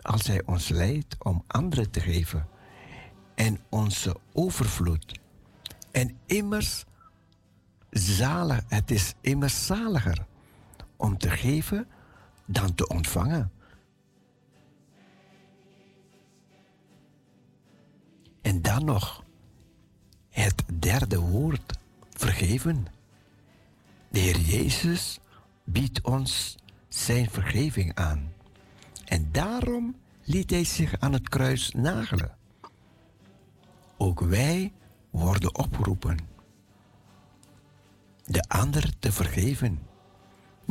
Als 0.00 0.26
Hij 0.26 0.42
ons 0.46 0.68
leidt 0.68 1.16
om 1.18 1.44
anderen 1.46 1.90
te 1.90 2.00
geven 2.00 2.48
en 3.34 3.60
onze 3.68 4.16
overvloed. 4.32 5.20
En 5.90 6.18
immers 6.26 6.84
zalig, 7.90 8.64
het 8.68 8.90
is 8.90 9.14
immers 9.20 9.66
zaliger 9.66 10.26
om 11.02 11.18
te 11.18 11.30
geven 11.30 11.86
dan 12.46 12.74
te 12.74 12.88
ontvangen. 12.88 13.52
En 18.40 18.62
dan 18.62 18.84
nog 18.84 19.24
het 20.28 20.62
derde 20.78 21.18
woord, 21.18 21.78
vergeven. 22.10 22.86
De 24.08 24.18
Heer 24.18 24.40
Jezus 24.40 25.18
biedt 25.64 26.00
ons 26.00 26.56
zijn 26.88 27.30
vergeving 27.30 27.94
aan. 27.94 28.32
En 29.04 29.28
daarom 29.32 29.96
liet 30.24 30.50
hij 30.50 30.64
zich 30.64 31.00
aan 31.00 31.12
het 31.12 31.28
kruis 31.28 31.72
nagelen. 31.72 32.36
Ook 33.96 34.20
wij 34.20 34.72
worden 35.10 35.54
opgeroepen 35.58 36.18
de 38.24 38.42
ander 38.48 38.98
te 38.98 39.12
vergeven. 39.12 39.91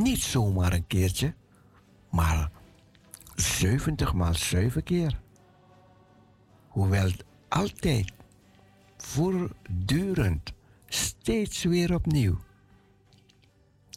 Niet 0.02 0.22
zomaar 0.22 0.72
een 0.72 0.86
keertje, 0.86 1.34
maar 2.10 2.50
70 3.34 4.12
maal 4.12 4.34
7 4.34 4.82
keer. 4.82 5.20
Hoewel 6.68 7.10
altijd, 7.48 8.12
voortdurend, 8.96 10.52
steeds 10.86 11.62
weer 11.62 11.94
opnieuw. 11.94 12.38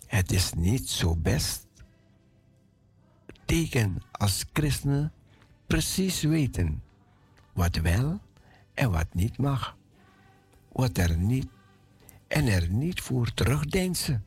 Het 0.08 0.32
is 0.32 0.54
niet 0.54 0.90
zo 0.90 1.16
best. 1.16 1.68
Teken 3.46 4.02
als 4.12 4.46
christenen 4.54 5.12
precies 5.68 6.22
weten 6.22 6.84
wat 7.54 7.76
wel 7.76 8.20
en 8.74 8.92
wat 8.92 9.14
niet 9.14 9.38
mag. 9.38 9.78
Wat 10.72 10.98
er 10.98 11.18
niet 11.18 11.48
en 12.28 12.48
er 12.48 12.70
niet 12.70 13.02
voor 13.02 13.34
terugdeinzen 13.34 14.25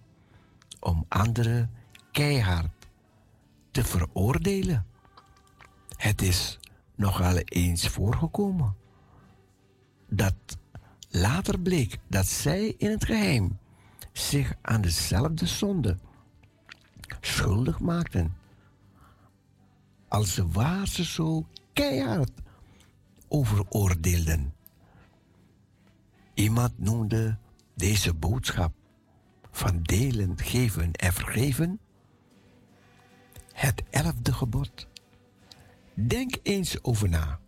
om 0.88 1.04
anderen 1.08 1.70
keihard 2.12 2.70
te 3.70 3.84
veroordelen. 3.84 4.86
Het 5.96 6.22
is 6.22 6.58
nogal 6.94 7.36
eens 7.36 7.88
voorgekomen 7.88 8.76
dat 10.08 10.34
later 11.10 11.60
bleek 11.60 11.98
dat 12.06 12.26
zij 12.26 12.74
in 12.78 12.90
het 12.90 13.04
geheim 13.04 13.58
zich 14.12 14.54
aan 14.62 14.80
dezelfde 14.80 15.46
zonde 15.46 15.98
schuldig 17.20 17.80
maakten. 17.80 18.36
Als 20.08 20.34
ze 20.34 20.48
waar 20.48 20.86
ze 20.86 21.04
zo 21.04 21.46
keihard 21.72 22.32
overoordeelden. 23.28 24.54
Iemand 26.34 26.78
noemde 26.78 27.38
deze 27.74 28.14
boodschap 28.14 28.72
van 29.58 29.82
delen, 29.82 30.38
geven 30.38 30.92
en 30.92 31.12
vergeven 31.12 31.80
het 33.52 33.82
elfde 33.90 34.32
gebod. 34.32 34.86
Denk 35.94 36.36
eens 36.42 36.84
over 36.84 37.08
na 37.08 37.40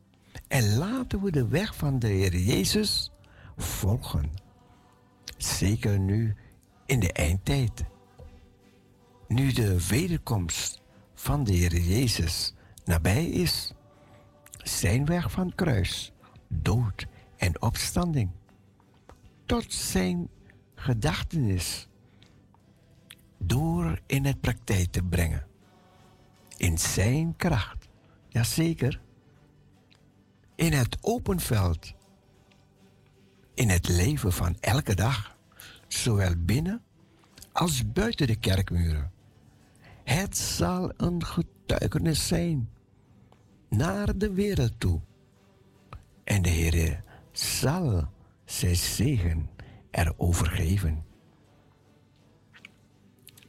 en 0.48 0.76
laten 0.76 1.22
we 1.22 1.30
de 1.30 1.48
weg 1.48 1.76
van 1.76 1.98
de 1.98 2.06
Heer 2.06 2.36
Jezus 2.36 3.12
volgen. 3.56 4.32
Zeker 5.36 5.98
nu 5.98 6.34
in 6.86 7.00
de 7.00 7.12
eindtijd. 7.12 7.84
Nu 9.28 9.52
de 9.52 9.86
wederkomst 9.88 10.80
van 11.14 11.44
de 11.44 11.52
Heer 11.52 11.80
Jezus 11.80 12.54
nabij 12.84 13.26
is. 13.26 13.72
Zijn 14.62 15.04
weg 15.04 15.30
van 15.30 15.54
kruis, 15.54 16.12
dood 16.48 17.06
en 17.36 17.62
opstanding. 17.62 18.30
Tot 19.46 19.72
zijn 19.72 20.28
gedachtenis 20.74 21.88
door 23.42 24.00
in 24.06 24.24
het 24.24 24.40
praktijk 24.40 24.90
te 24.90 25.02
brengen. 25.02 25.46
In 26.56 26.78
zijn 26.78 27.36
kracht. 27.36 27.88
Jazeker. 28.28 29.00
In 30.54 30.72
het 30.72 30.98
open 31.00 31.40
veld. 31.40 31.92
In 33.54 33.68
het 33.68 33.88
leven 33.88 34.32
van 34.32 34.56
elke 34.60 34.94
dag. 34.94 35.36
Zowel 35.88 36.34
binnen 36.36 36.82
als 37.52 37.92
buiten 37.92 38.26
de 38.26 38.36
kerkmuren. 38.36 39.12
Het 40.04 40.36
zal 40.36 40.92
een 40.96 41.24
getuigenis 41.24 42.26
zijn 42.26 42.70
naar 43.68 44.18
de 44.18 44.32
wereld 44.32 44.72
toe. 44.78 45.00
En 46.24 46.42
de 46.42 46.48
Heer 46.48 47.02
zal 47.32 48.08
zijn 48.44 48.76
zegen 48.76 49.50
erover 49.90 50.46
geven. 50.46 51.04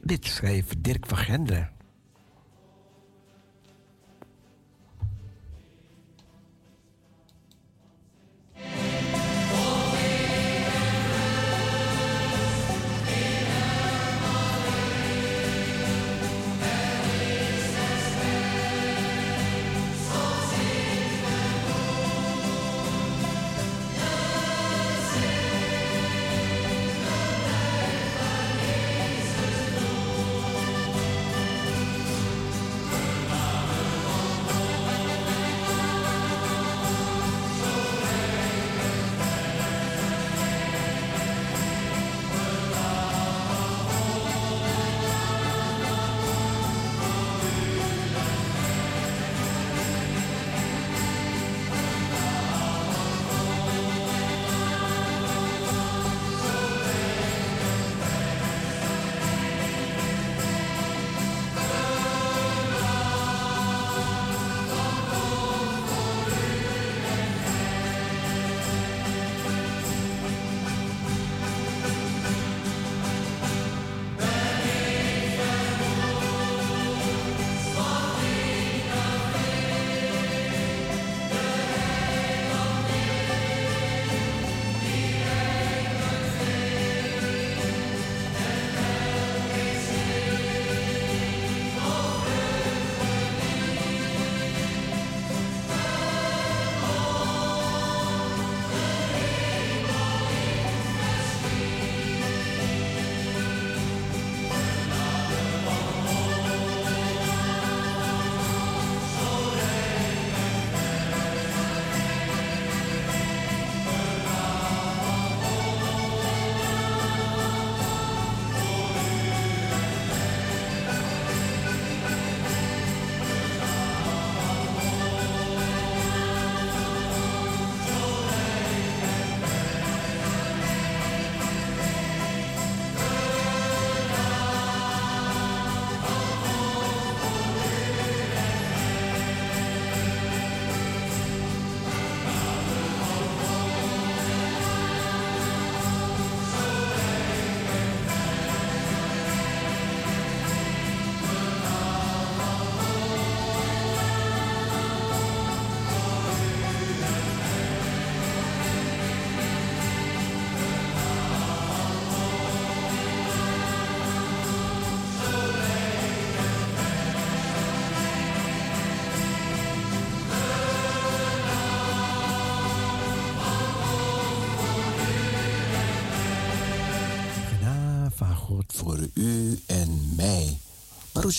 Dit 0.04 0.26
schrijft 0.26 0.84
Dirk 0.84 1.06
van 1.06 1.18
Genderen. 1.18 1.70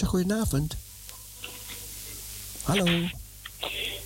Goedenavond. 0.01 0.75
Hallo. 2.63 3.07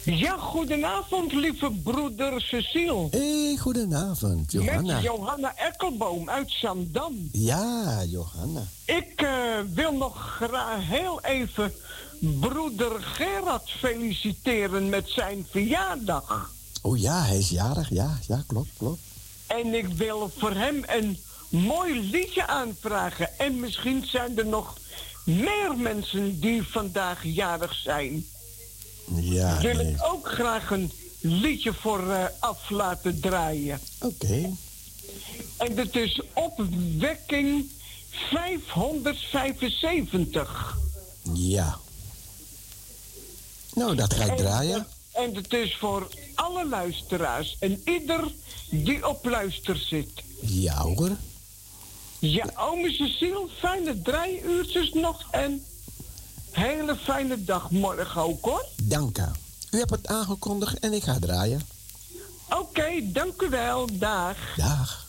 Ja, 0.03 0.37
goedenavond, 0.37 1.33
lieve 1.33 1.71
broeder 1.83 2.41
Cecile. 2.41 3.07
hey, 3.11 3.57
goedenavond, 3.59 4.51
Johanna. 4.51 4.93
Met 4.93 5.03
Johanna 5.03 5.53
Ekkelboom 5.55 6.29
uit 6.29 6.51
Zandam. 6.51 7.29
Ja, 7.31 8.03
Johanna. 8.03 8.63
Ik 8.85 9.21
uh, 9.21 9.29
wil 9.73 9.93
nog 9.93 10.35
graag 10.37 10.87
heel 10.87 11.21
even 11.21 11.73
broeder 12.19 13.01
Gerard 13.01 13.69
feliciteren 13.69 14.89
met 14.89 15.09
zijn 15.09 15.45
verjaardag. 15.49 16.51
Oh 16.81 16.97
ja, 16.97 17.23
hij 17.23 17.37
is 17.37 17.49
jarig, 17.49 17.89
ja, 17.89 18.19
ja, 18.27 18.43
klopt, 18.47 18.69
klopt. 18.77 19.01
En 19.47 19.73
ik 19.73 19.87
wil 19.87 20.31
voor 20.37 20.51
hem 20.51 20.83
een 20.85 21.17
mooi 21.49 22.09
liedje 22.09 22.47
aanvragen. 22.47 23.39
En 23.39 23.59
misschien 23.59 24.05
zijn 24.05 24.37
er 24.37 24.45
nog 24.45 24.77
meer 25.27 25.77
mensen 25.77 26.39
die 26.39 26.63
vandaag 26.63 27.23
jarig 27.23 27.73
zijn. 27.73 28.25
Ja. 29.15 29.61
Wil 29.61 29.79
ik 29.79 30.03
ook 30.03 30.27
graag 30.27 30.71
een 30.71 30.91
liedje 31.19 31.73
voor 31.73 32.03
uh, 32.03 32.25
af 32.39 32.69
laten 32.69 33.19
draaien. 33.19 33.79
Oké. 33.99 34.49
En 35.57 35.75
dat 35.75 35.95
is 35.95 36.21
opwekking 36.33 37.69
575. 38.09 40.77
Ja. 41.33 41.77
Nou, 43.73 43.95
dat 43.95 44.13
ga 44.13 44.23
ik 44.23 44.37
draaien. 44.37 44.87
En 45.13 45.35
het 45.35 45.53
is 45.53 45.75
voor 45.75 46.07
alle 46.35 46.67
luisteraars 46.67 47.55
en 47.59 47.81
ieder 47.85 48.31
die 48.69 49.07
op 49.07 49.25
luister 49.25 49.77
zit. 49.77 50.23
Ja 50.41 50.81
hoor. 50.81 51.17
Ja, 52.19 52.45
ome 52.55 52.91
Cecile, 52.91 53.47
fijne 53.59 54.01
drie 54.01 54.41
uurtjes 54.41 54.93
nog 54.93 55.27
en 55.31 55.63
hele 56.51 56.95
fijne 56.95 57.43
dag 57.43 57.71
morgen 57.71 58.21
ook 58.21 58.45
hoor. 58.45 58.65
Dank 58.83 59.17
u. 59.17 59.23
U 59.71 59.77
hebt 59.77 59.91
het 59.91 60.07
aangekondigd 60.07 60.79
en 60.79 60.93
ik 60.93 61.03
ga 61.03 61.19
draaien. 61.19 61.61
Oké, 62.49 63.11
dank 63.11 63.41
u 63.41 63.49
wel. 63.49 63.87
Dag. 63.93 64.37
Dag. 64.55 65.06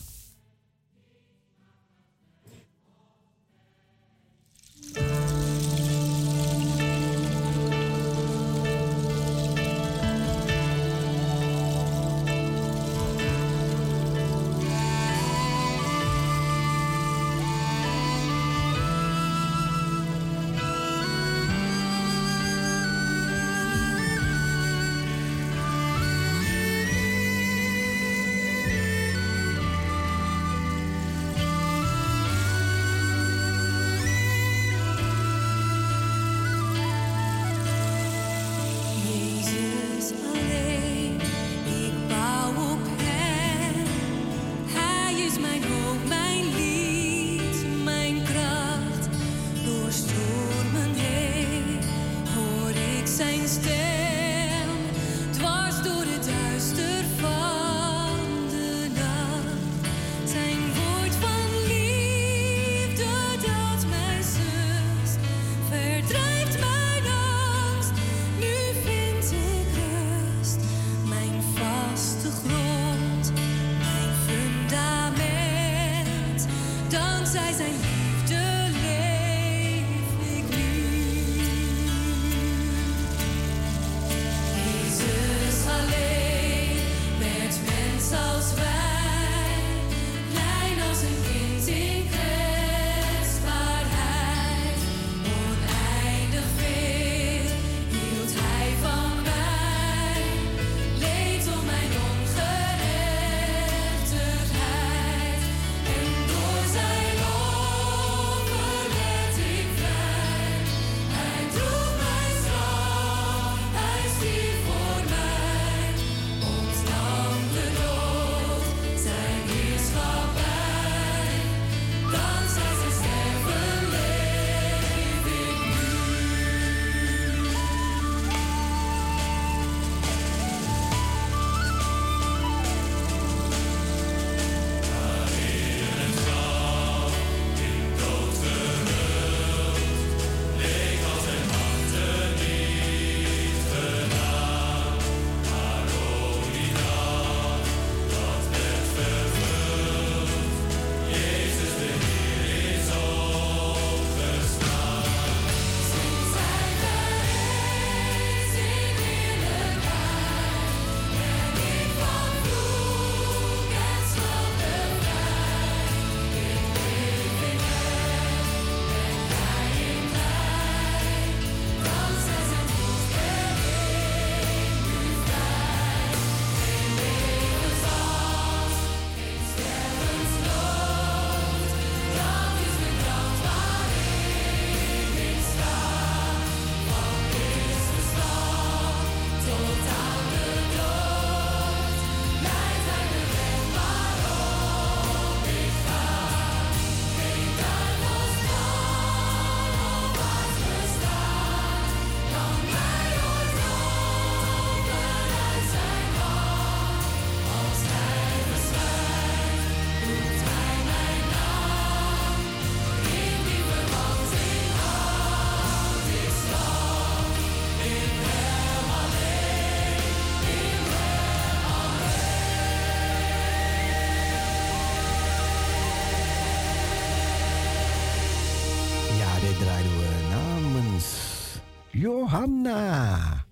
Johanna. 232.29 233.45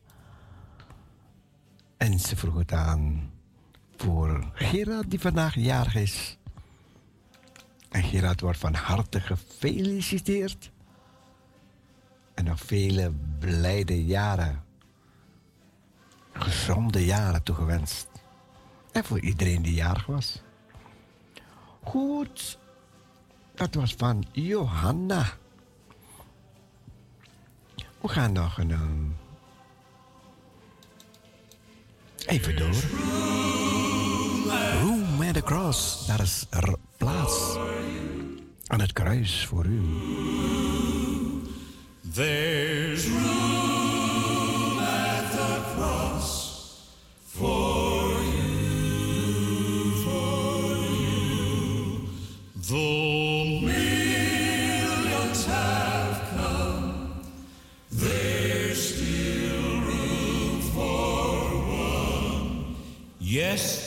En 1.98 2.20
ze 2.20 2.36
vroeg 2.36 2.58
het 2.58 2.72
aan 2.72 3.32
voor 3.96 4.52
Gerard, 4.54 5.10
die 5.10 5.20
vandaag 5.20 5.56
jarig 5.56 5.96
is. 5.96 6.38
En 7.90 8.04
Gerard 8.04 8.42
wordt 8.42 8.58
van 8.58 8.74
harte 8.74 9.20
gefeliciteerd. 9.20 10.72
En 12.34 12.44
nog 12.44 12.60
vele 12.60 13.14
blijde 13.40 14.06
jaren, 14.06 14.64
gezonde 16.32 17.06
jaren 17.06 17.44
toegewenst. 17.44 18.08
En 18.92 19.04
voor 19.04 19.20
iedereen 19.20 19.62
die 19.62 19.74
jarig 19.74 20.06
was. 20.06 20.42
Goed, 21.84 22.60
dat 23.54 23.74
was 23.74 23.94
van 23.94 24.26
Johanna. 24.32 25.26
We 28.08 28.14
gaan 28.14 28.32
nog 28.32 28.58
een. 28.58 29.16
Even 32.26 32.56
door. 32.56 32.76
Room 34.82 35.22
at 35.28 35.34
the 35.34 35.42
cross. 35.42 36.06
Daar 36.06 36.22
is 36.22 36.46
er 36.50 36.76
plaats 36.98 37.58
aan 38.68 38.82
het 38.82 38.94
kruis 38.94 39.46
voor 39.46 39.66
u. 39.66 39.82
There's 42.14 43.08
room 43.08 43.57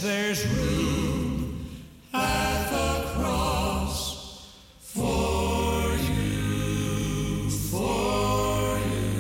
there's 0.01 0.47
room 0.47 1.67
at 2.15 2.71
the 2.71 3.03
cross 3.13 4.49
for 4.81 5.93
you, 5.93 7.51
for 7.51 8.79
you. 8.79 9.13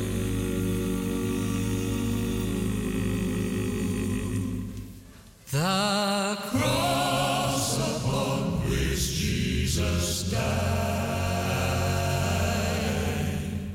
The 5.51 6.39
cross 6.49 7.79
upon 7.79 8.63
which 8.71 9.13
Jesus 9.13 10.31
died 10.31 10.41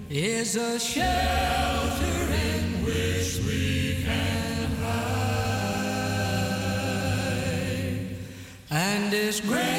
is 0.09 0.55
a 0.55 0.79
shelter 0.79 1.44
and 9.15 9.74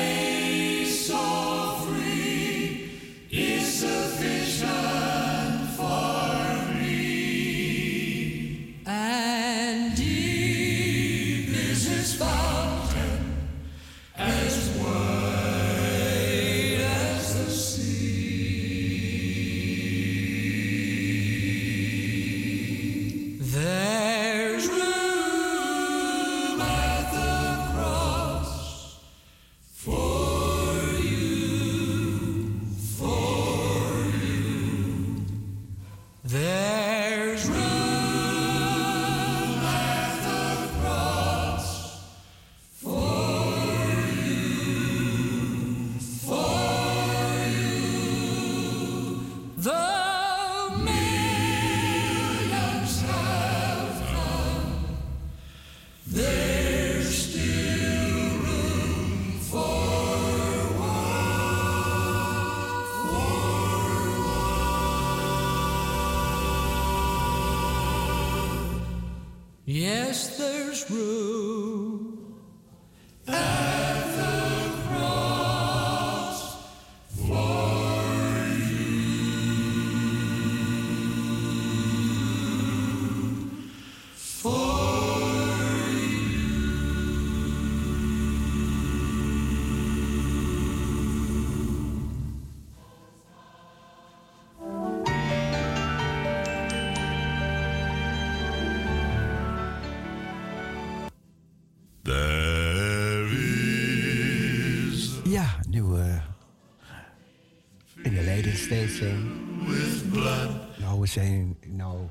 with 108.69 110.11
blood 110.11 110.79
Nou, 110.79 111.01
we 111.01 111.07
zijn. 111.07 111.57
Nou, 111.67 112.07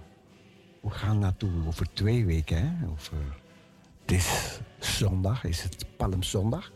we 0.82 0.90
gaan 0.90 1.20
naartoe 1.20 1.52
over 1.68 1.94
twee 1.94 2.26
weken, 2.26 2.58
hè? 2.58 2.88
Over. 2.88 3.18
Het 4.02 4.12
is 4.12 4.60
zondag, 4.80 5.44
is 5.44 5.64
het 5.64 5.86
Palmzondag. 5.98 6.72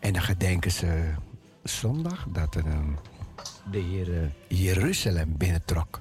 En 0.00 0.12
dan 0.12 0.22
gedenken 0.22 0.70
ze 0.70 1.14
zondag 1.62 2.26
dat 2.28 2.54
er 2.54 2.66
een, 2.66 2.96
de 3.70 3.78
Heer 3.78 4.22
eh, 4.22 4.30
Jeruzalem 4.48 5.36
binnentrok. 5.36 6.00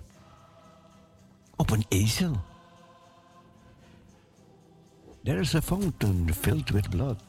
Op 1.56 1.70
een 1.70 1.86
ezel. 1.88 2.42
There 5.24 5.40
is 5.40 5.56
a 5.56 5.62
fountain 5.62 6.34
filled 6.34 6.70
with 6.70 6.90
blood. 6.90 7.24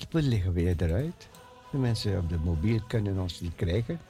spullen 0.00 0.28
liggen 0.28 0.52
weer 0.52 0.74
eruit. 0.82 1.28
De 1.70 1.78
mensen 1.78 2.18
op 2.18 2.28
de 2.28 2.38
mobiel 2.44 2.80
kunnen 2.88 3.18
ons 3.18 3.40
niet 3.40 3.54
krijgen. 3.56 4.00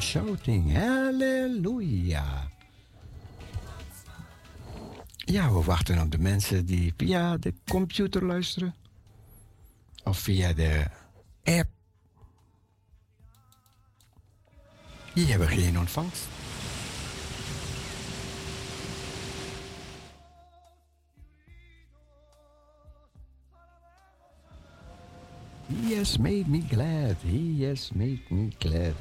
shouting 0.00 0.72
hallelujah. 0.72 2.48
Ja, 5.16 5.52
we 5.52 5.62
wachten 5.62 6.00
op 6.00 6.10
de 6.10 6.18
mensen 6.18 6.66
die 6.66 6.94
via 6.96 7.36
de 7.36 7.54
computer 7.68 8.24
luisteren. 8.24 8.74
Of 10.04 10.18
via 10.18 10.52
de 10.52 10.86
app. 11.44 11.68
Die 15.14 15.26
hebben 15.26 15.48
geen 15.48 15.78
ontvangst. 15.78 16.26
He 25.66 25.94
has 25.94 26.18
made 26.18 26.48
me 26.48 26.60
glad. 26.60 27.16
He 27.22 27.66
has 27.66 27.90
made 27.92 28.20
me 28.28 28.48
glad. 28.58 28.94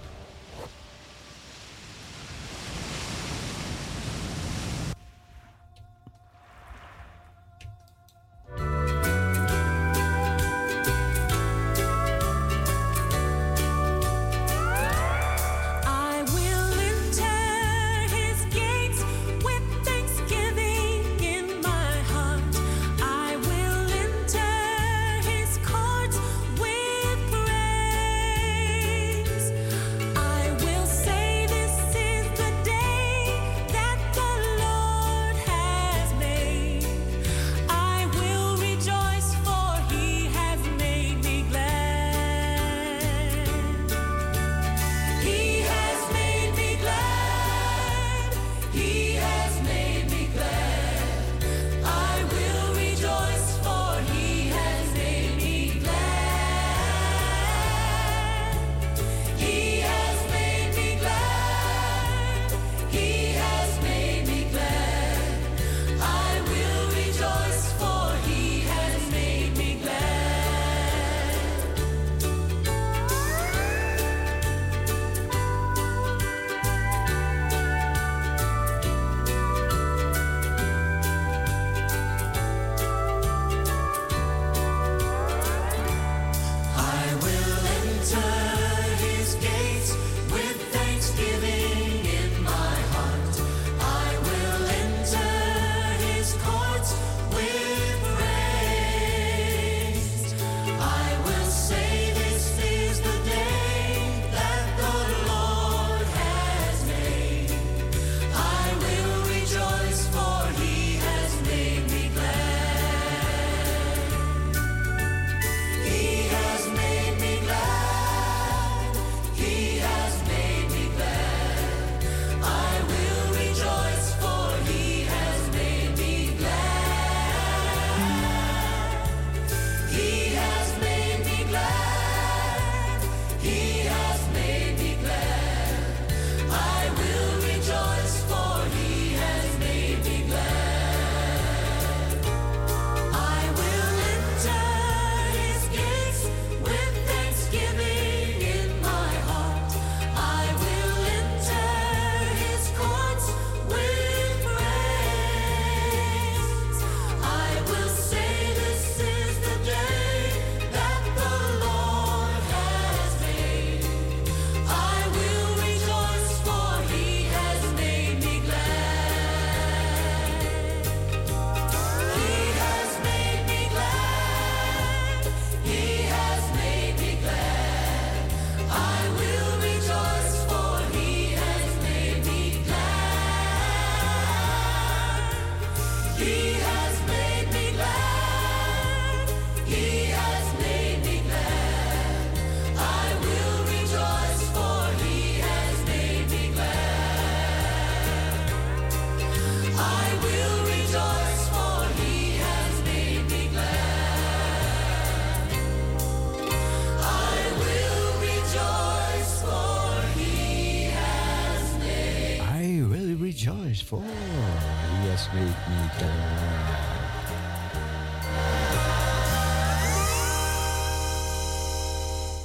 Make 215.34 215.70
me 215.70 215.90
glad. 215.98 216.90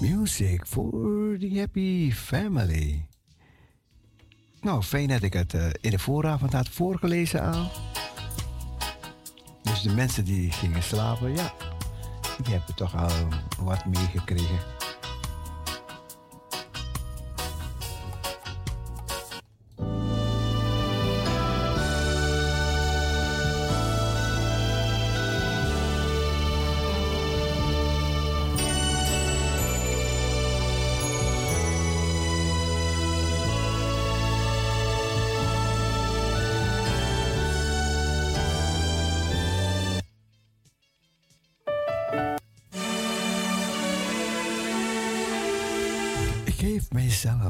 Music 0.00 0.66
for 0.66 1.38
the 1.38 1.48
happy 1.58 2.12
family. 2.12 3.06
Nou, 4.60 4.82
fijn 4.82 5.08
dat 5.08 5.22
ik 5.22 5.32
het 5.32 5.54
uh, 5.54 5.66
in 5.80 5.90
de 5.90 5.98
vooravond 5.98 6.52
had 6.52 6.68
voorgelezen 6.68 7.42
aan. 7.42 7.68
Dus 9.62 9.82
de 9.82 9.94
mensen 9.94 10.24
die 10.24 10.52
gingen 10.52 10.82
slapen, 10.82 11.34
ja, 11.34 11.52
die 12.42 12.54
hebben 12.54 12.74
toch 12.74 12.96
al 12.96 13.28
wat 13.58 13.84
meegekregen. 13.84 14.73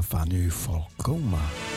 Zelf 0.09 0.21
aan 0.21 0.31
u 0.31 0.51
volkomen. 0.51 1.74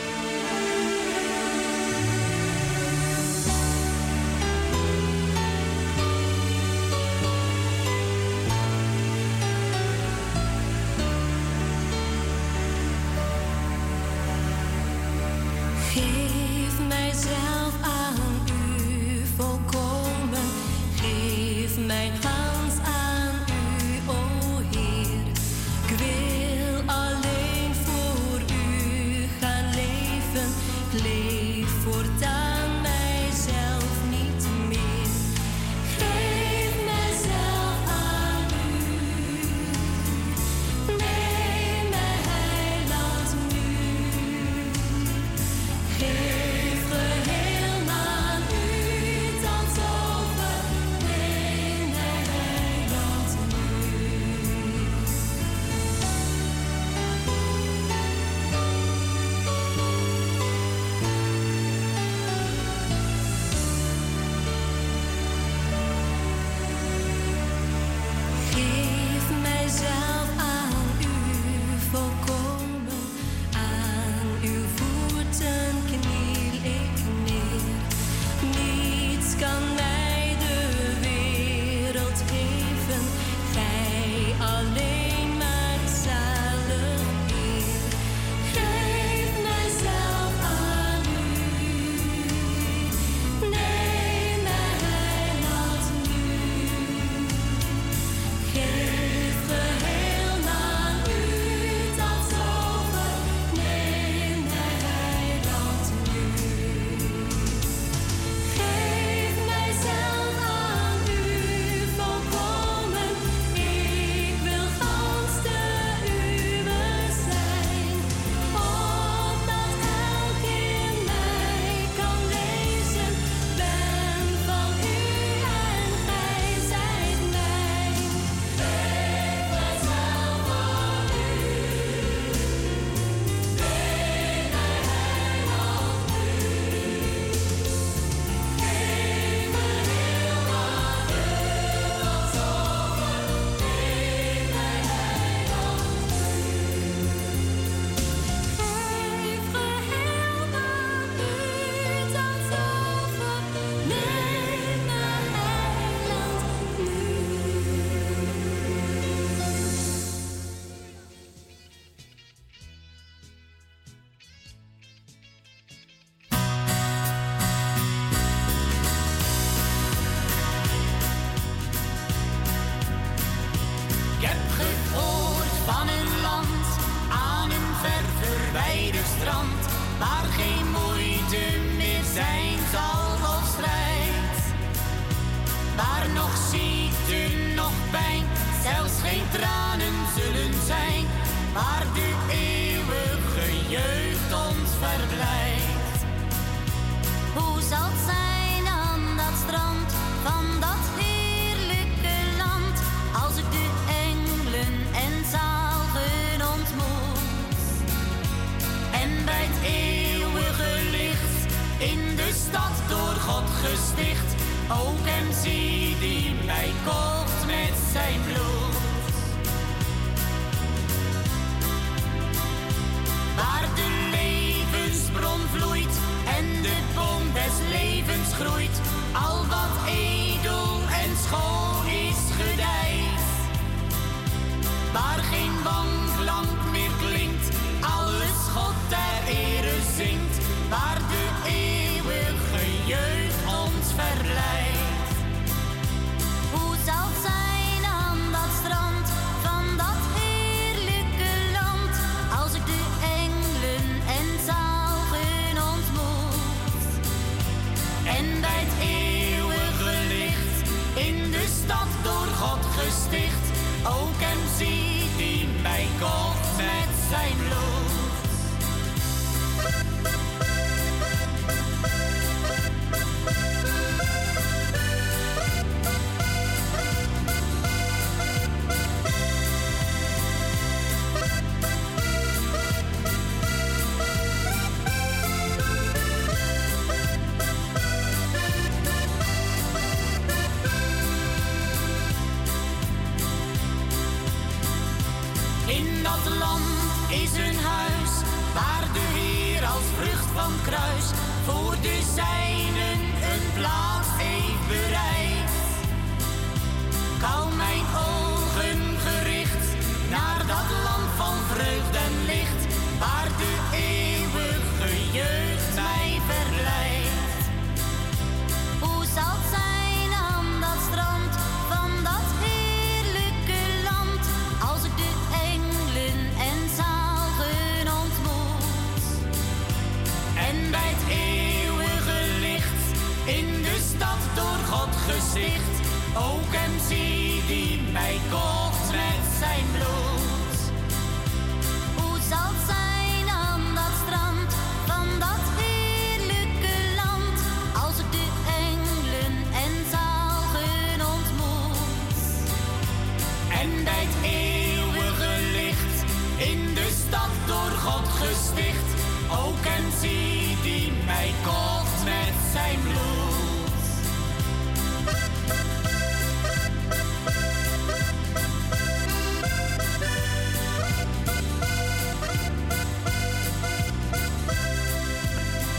Zie 359.99 360.57
die 360.61 360.91
mij 361.05 361.31
kocht 361.43 362.03
met 362.03 362.33
zijn 362.51 362.79
bloed. 362.81 363.59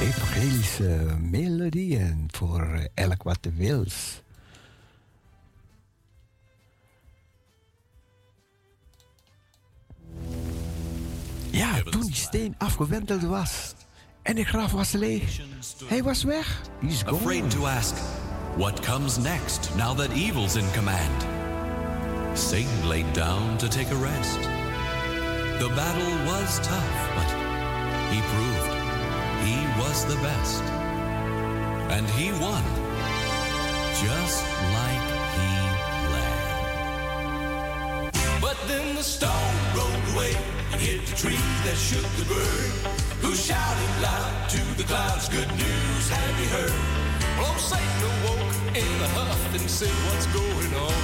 Evangelische 0.01 1.17
melodieën 1.21 2.29
voor 2.31 2.63
eh, 2.63 2.85
elk 2.95 3.23
wat 3.23 3.39
de 3.41 3.53
wils. 3.53 4.23
Ja, 11.51 11.83
toen 11.83 12.07
die 12.07 12.15
steen 12.15 12.55
afgewenteld 12.59 13.23
was 13.23 13.75
en 14.23 14.35
de 14.35 14.45
graf 14.45 14.73
was 14.73 14.93
leeg. 14.93 15.41
Hij 15.87 16.03
was 16.03 16.23
weg. 16.23 16.61
He's 16.81 17.03
gone. 17.03 17.17
Afraid 17.17 17.51
to 17.51 17.67
ask, 17.67 17.95
what 18.57 18.81
comes 18.81 19.17
next 19.19 19.75
now 19.77 19.97
that 19.97 20.11
evil's 20.13 20.57
in 20.57 20.71
command? 20.73 21.25
Satan 22.35 22.87
laid 22.89 23.13
down 23.13 23.57
to 23.57 23.69
take 23.69 23.91
a 23.91 23.97
rest. 23.97 24.39
The 25.59 25.69
battle 25.75 26.25
was 26.27 26.59
tough, 26.61 27.15
but 27.15 27.31
he 28.11 28.21
proved 28.21 28.71
he 29.45 29.67
was 29.79 30.05
the 30.05 30.17
best. 30.23 30.63
And 31.91 32.09
he 32.11 32.31
won, 32.33 32.65
just 34.01 34.45
like 34.73 35.03
he 35.37 35.51
planned. 36.07 36.51
But 38.41 38.57
then 38.69 38.95
the 38.95 39.03
stone 39.03 39.57
rolled 39.75 40.15
away 40.15 40.37
and 40.73 40.81
hit 40.81 41.05
the 41.07 41.17
tree 41.17 41.43
that 41.65 41.77
shook 41.77 42.07
the 42.17 42.25
bird. 42.33 43.00
Who 43.21 43.35
shouted 43.35 43.93
loud 44.01 44.49
to 44.49 44.61
the 44.81 44.85
clouds, 44.85 45.29
good 45.29 45.49
news 45.53 46.05
have 46.09 46.37
you 46.41 46.49
heard? 46.57 46.73
Well, 47.37 47.53
old 47.53 47.61
Satan 47.61 48.01
awoke 48.25 48.57
in 48.73 48.97
a 49.05 49.09
huff 49.13 49.55
and 49.55 49.69
said, 49.69 49.93
What's 50.09 50.25
going 50.33 50.73
on? 50.73 50.97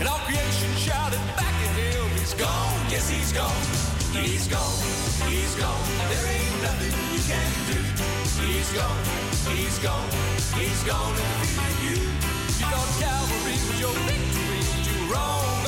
And 0.00 0.08
all 0.08 0.24
creation 0.24 0.72
shouted 0.80 1.20
back 1.36 1.52
at 1.52 1.74
him, 1.76 2.08
He's 2.16 2.32
gone, 2.32 2.80
Yes, 2.88 3.10
he's 3.12 3.32
gone, 3.36 3.64
he's 4.24 4.48
gone, 4.48 4.80
he's 5.28 5.54
gone. 5.60 5.84
There 6.08 6.26
ain't 6.32 6.56
nothing 6.64 6.96
you 7.12 7.20
can 7.28 7.52
do. 7.68 7.80
He's 8.40 8.72
gone, 8.72 9.04
he's 9.52 9.78
gone, 9.84 10.10
he's 10.56 10.82
gone 10.88 11.12
and 11.12 11.32
defeated 11.44 11.80
you. 11.84 12.00
You 12.56 12.66
thought 12.72 12.90
Calvary 13.04 13.60
was 13.68 13.78
your 13.84 13.96
victory, 14.08 14.64
you 14.88 15.12
wrong 15.12 15.60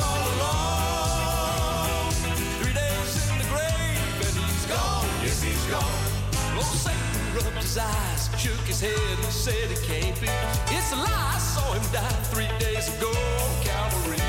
his 7.73 7.81
eyes, 7.81 8.29
shook 8.37 8.61
his 8.69 8.81
head, 8.81 9.17
and 9.17 9.33
said 9.33 9.71
it 9.71 9.81
can't 9.81 10.13
be. 10.21 10.29
It's 10.69 10.91
a 10.91 10.95
lie, 10.95 11.33
I 11.33 11.39
saw 11.39 11.73
him 11.73 11.81
die 11.91 12.21
three 12.29 12.51
days 12.59 12.85
ago 12.95 13.09
on 13.09 13.51
Calvary. 13.65 14.21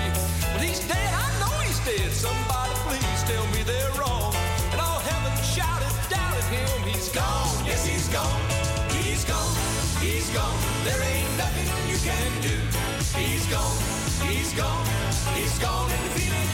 But 0.52 0.62
he's 0.62 0.80
dead, 0.88 1.12
I 1.12 1.28
know 1.40 1.52
he's 1.60 1.78
dead. 1.84 2.10
Somebody 2.12 2.72
please 2.88 3.20
tell 3.28 3.44
me 3.52 3.60
they're 3.68 3.92
wrong. 4.00 4.32
And 4.72 4.80
all 4.80 5.00
heaven 5.00 5.36
shouted 5.44 5.92
down 6.08 6.32
at 6.32 6.48
him, 6.56 6.88
he's 6.88 7.10
gone. 7.10 7.52
Yes, 7.68 7.84
he's 7.84 8.08
gone, 8.08 8.40
he's 8.96 9.24
gone, 9.28 9.54
he's 10.00 10.30
gone. 10.32 10.58
There 10.88 11.02
ain't 11.04 11.32
nothing 11.36 11.68
you 11.90 11.98
can 12.00 12.30
do. 12.40 12.56
He's 13.12 13.44
gone, 13.52 13.76
he's 14.24 14.54
gone, 14.54 14.86
he's 15.36 15.58
gone 15.58 15.90
and 15.92 16.02
defeated 16.08 16.48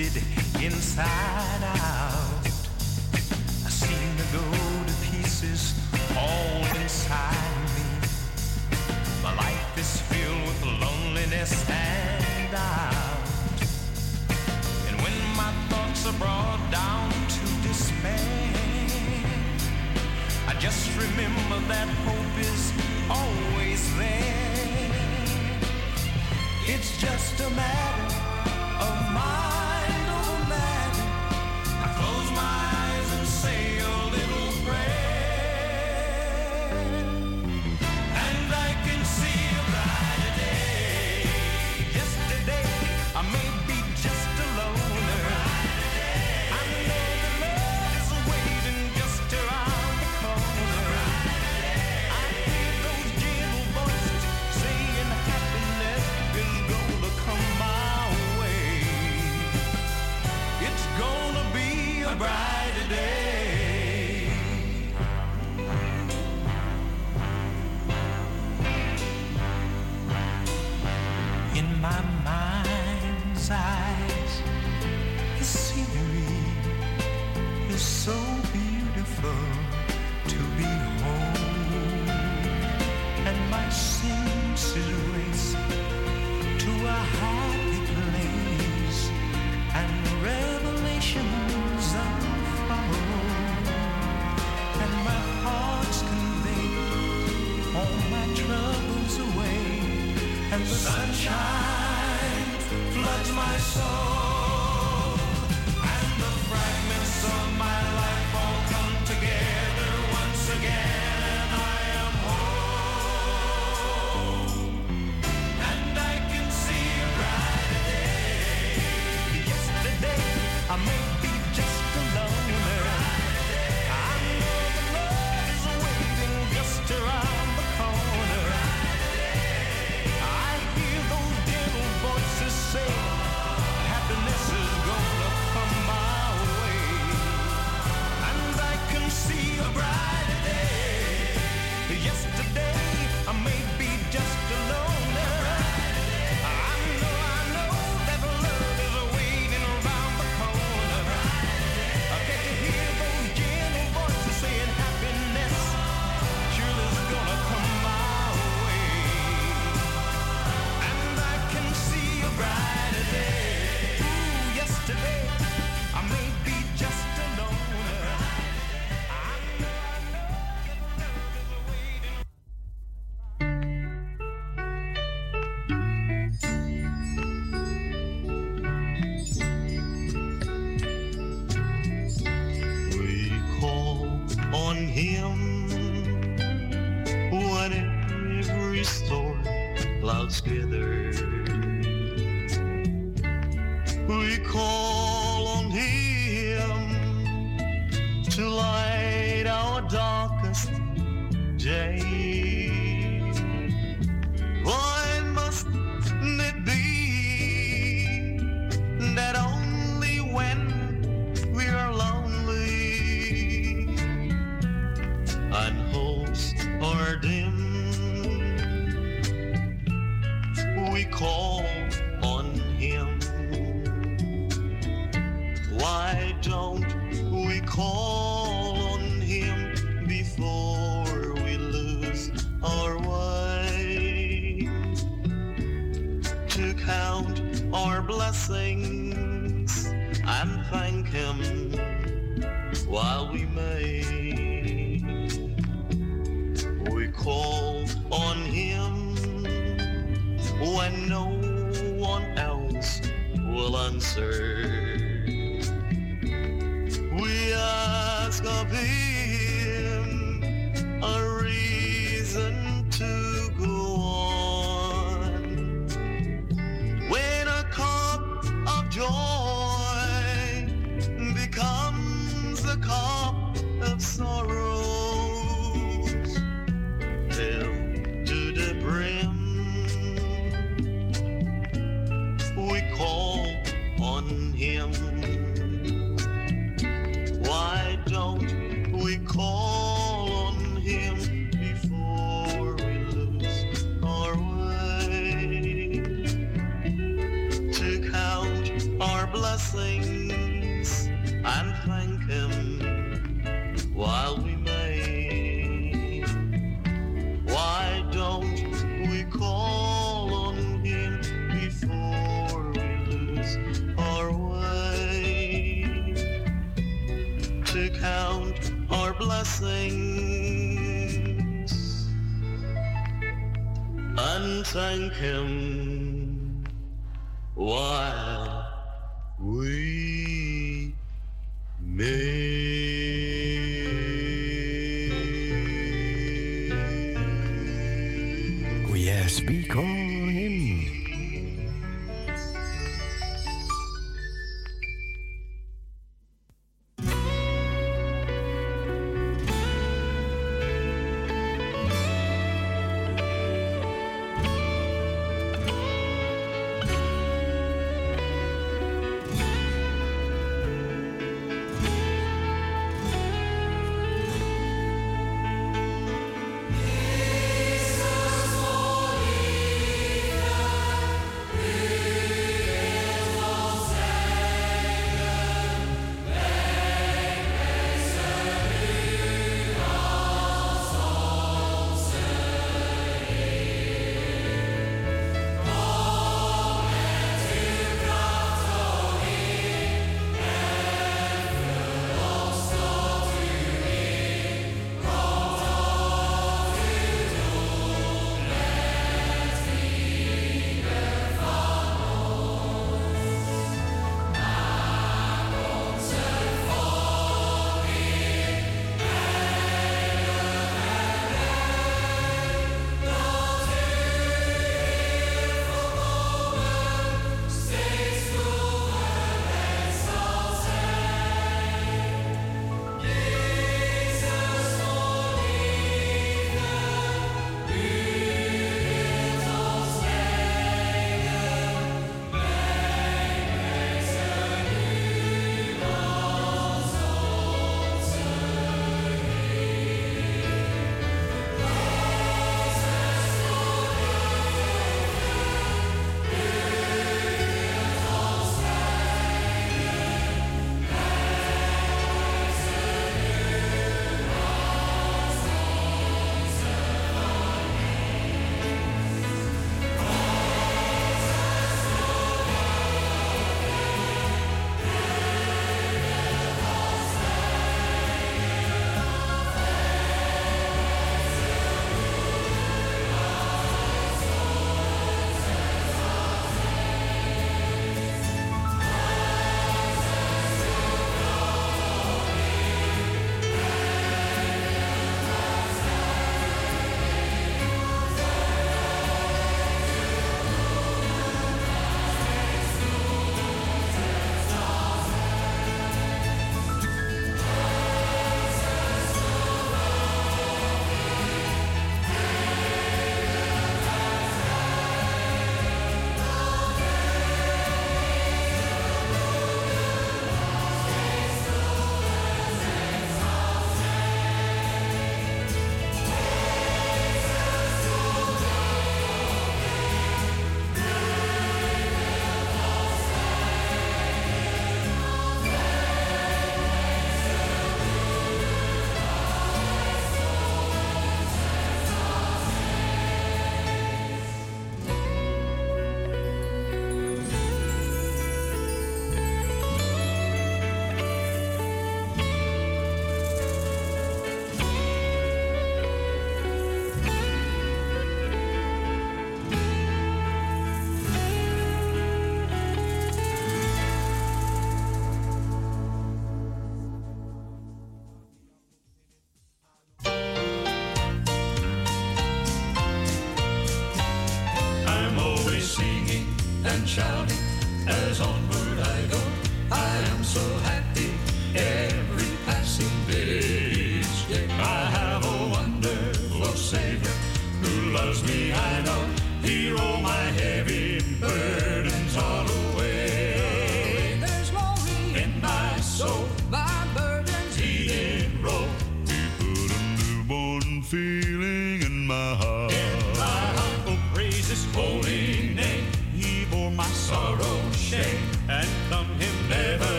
Twisted 0.00 0.22
inside 0.62 1.62
out. 1.62 2.46
I 3.66 3.70
seem 3.70 4.16
to 4.16 4.24
go 4.32 4.44
to 4.86 4.94
pieces 5.10 5.74
all 6.16 6.64
inside 6.80 7.56
me. 7.76 7.84
My 9.22 9.34
life 9.36 9.78
is 9.78 10.00
filled 10.02 10.42
with 10.42 10.64
loneliness 10.80 11.68
and 11.68 12.50
doubt. 12.52 13.60
And 14.88 14.96
when 15.02 15.16
my 15.36 15.52
thoughts 15.68 16.06
are 16.06 16.18
brought 16.18 16.62
down 16.70 17.10
to 17.10 17.68
despair, 17.68 18.54
I 20.48 20.54
just 20.58 20.88
remember 20.96 21.58
that 21.68 21.88
hope 22.06 22.38
is 22.38 22.72
always 23.10 23.96
there. 23.98 24.50
It's 26.66 26.98
just 27.00 27.40
a 27.40 27.50
matter 27.50 28.14
of 28.80 29.12
mind 29.12 29.79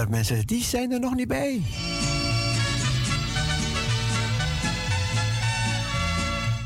andere 0.00 0.16
mensen, 0.16 0.46
die 0.46 0.62
zijn 0.62 0.92
er 0.92 1.00
nog 1.00 1.14
niet 1.14 1.28
bij. 1.28 1.62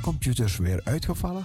Computers 0.02 0.57
weer 0.57 0.81
uitgevallen. 0.85 1.44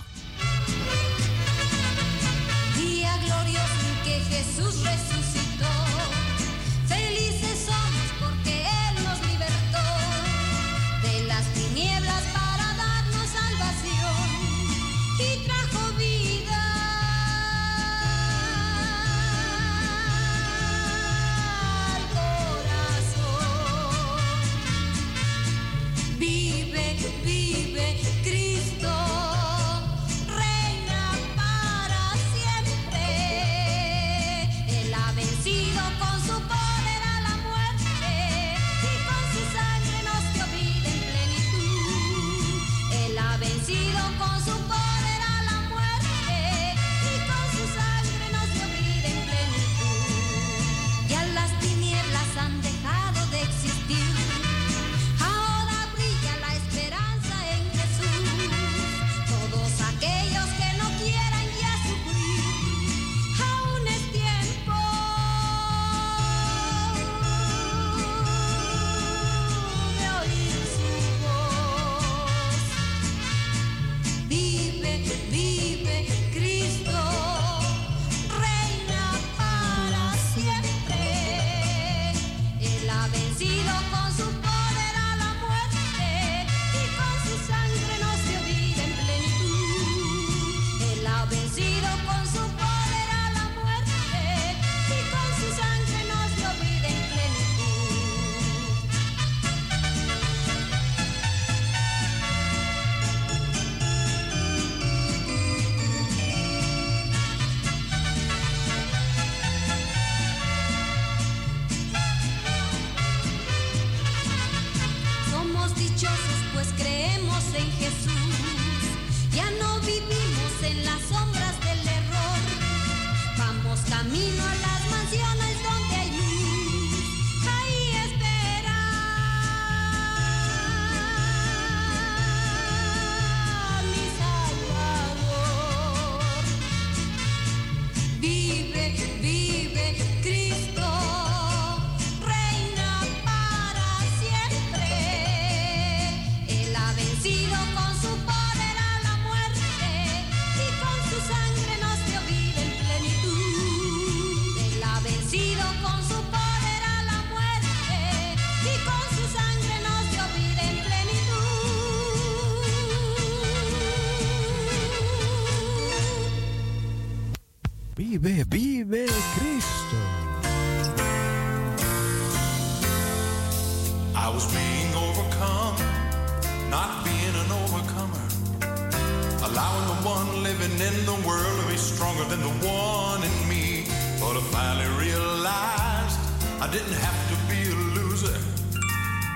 I 186.65 186.71
didn't 186.71 186.93
have 186.93 187.29
to 187.29 187.35
be 187.47 187.61
a 187.69 187.75
loser. 187.93 188.33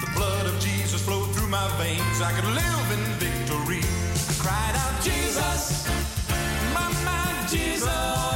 The 0.01 0.11
blood 0.15 0.47
of 0.47 0.59
Jesus 0.59 0.99
flowed 0.99 1.29
through 1.35 1.47
my 1.49 1.69
veins. 1.77 2.21
I 2.21 2.31
could 2.31 2.45
live 2.45 2.87
in 2.91 3.03
victory. 3.21 3.83
I 3.85 4.33
cried 4.41 4.75
out, 4.75 5.03
Jesus, 5.03 5.87
my, 6.73 6.89
my 7.05 7.47
Jesus. 7.47 8.28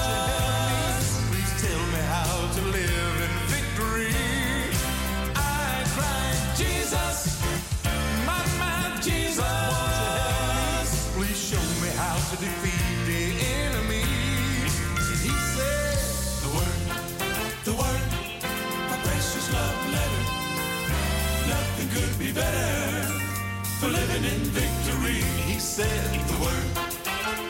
Said, 25.74 26.06
The 26.30 26.38
word, 26.46 26.70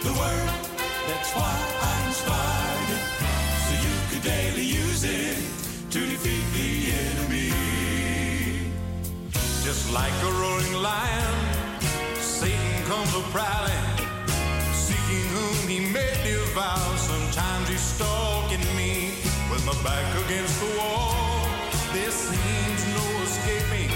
the 0.08 0.14
word, 0.16 0.50
that's 1.10 1.32
why 1.36 1.56
I 1.90 2.08
inspired 2.08 2.90
it. 2.98 3.06
So 3.66 3.72
you 3.86 3.94
could 4.08 4.24
daily 4.24 4.64
use 4.64 5.04
it 5.04 5.36
to 5.92 6.00
defeat 6.00 6.46
the 6.56 6.72
enemy. 7.04 7.52
Just 9.68 9.92
like 9.92 10.16
a 10.24 10.32
roaring 10.40 10.72
lion, 10.82 11.36
Satan 12.16 12.76
comes 12.88 13.12
a 13.14 13.24
prowling, 13.36 13.88
seeking 14.72 15.26
whom 15.36 15.68
he 15.68 15.80
may 15.92 16.14
devour. 16.24 16.96
Sometimes 16.96 17.68
he's 17.68 17.82
stalking 17.82 18.64
me 18.80 19.20
with 19.52 19.66
my 19.66 19.76
back 19.84 20.08
against 20.24 20.62
the 20.62 20.70
wall. 20.80 21.44
There 21.92 22.12
seems 22.12 22.82
no 22.96 23.06
escaping. 23.28 23.92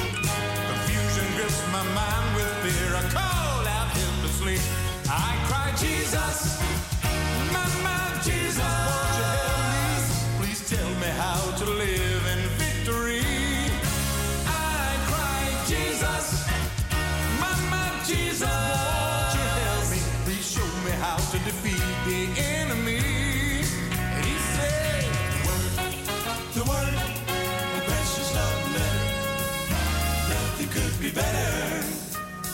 Confusion 0.67 1.27
grips 1.37 1.63
my 1.71 1.83
mind 1.95 2.26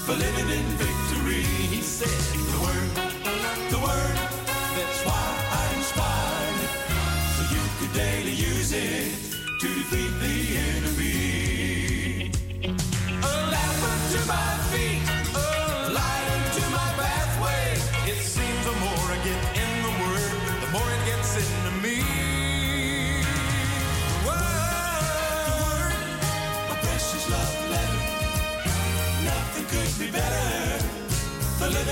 for 0.06 0.16
living 0.16 0.50
in 0.50 0.66
victory. 0.76 1.44
He 1.74 1.82
said, 1.82 2.10
the 2.52 2.60
word, 2.66 2.90
the 3.72 3.80
word, 3.80 4.16
that's 4.76 5.02
why 5.08 5.26
I 5.60 5.64
inspired. 5.78 6.72
So 7.36 7.42
you 7.56 7.64
could 7.80 7.94
daily 7.94 8.34
use 8.34 8.72
it 8.74 9.14
to 9.62 9.68
defeat 9.80 10.14
the 10.20 10.38
enemy. 10.76 12.32
A 13.24 13.34
lamp 13.54 13.84
unto 13.92 14.20
my 14.28 14.63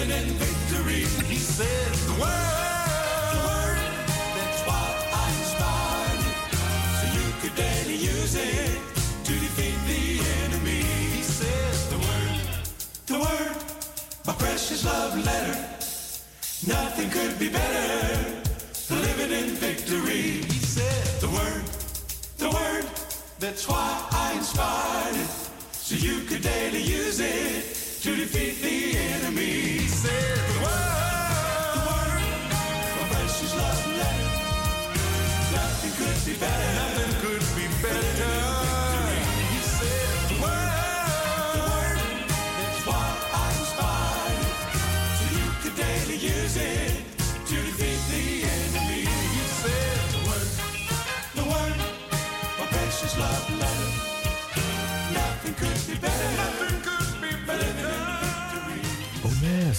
living 0.02 0.30
in 0.30 0.34
victory. 0.34 1.06
He 1.28 1.36
said 1.36 1.94
the 2.10 2.14
word, 2.14 2.88
the 3.34 3.42
word. 3.50 3.78
That's 4.36 4.62
why 4.68 4.84
I 5.14 5.28
inspired 5.40 6.22
so 6.98 7.06
you 7.18 7.28
could 7.42 7.56
daily 7.56 7.96
use 7.96 8.36
it 8.36 8.80
to 9.26 9.34
defeat 9.34 9.78
the 9.92 10.04
enemy. 10.46 10.82
He 11.16 11.22
said 11.22 11.74
the 11.92 12.00
word, 12.08 12.40
the 13.06 13.20
word, 13.20 13.56
my 14.26 14.34
precious 14.34 14.86
love 14.86 15.14
letter. 15.26 15.60
Nothing 16.68 17.10
could 17.10 17.38
be 17.38 17.50
better 17.50 18.16
for 18.74 18.96
living 18.96 19.32
in 19.32 19.50
victory. 19.56 20.44
He 20.52 20.60
said 20.78 21.22
the 21.22 21.30
word, 21.30 21.64
the 22.38 22.50
word. 22.50 22.86
That's 23.40 23.68
why 23.68 24.08
I 24.12 24.34
inspired 24.34 25.16
it, 25.16 25.30
so 25.72 25.96
you 25.96 26.22
could 26.22 26.42
daily 26.42 26.82
use 26.82 27.20
it 27.20 27.81
to 28.02 28.16
defeat 28.16 28.60
the 28.64 28.98
enemy. 28.98 29.78
Said 29.86 30.38
the 30.50 30.58
word, 30.64 31.76
the 31.76 31.82
word, 31.86 32.22
my 32.98 33.06
precious 33.12 33.54
love 33.56 33.88
letter. 34.00 34.30
Nothing 35.54 35.94
could 36.00 36.20
be 36.26 36.34
better. 36.40 36.74
Nothing 36.82 37.14
could 37.22 37.31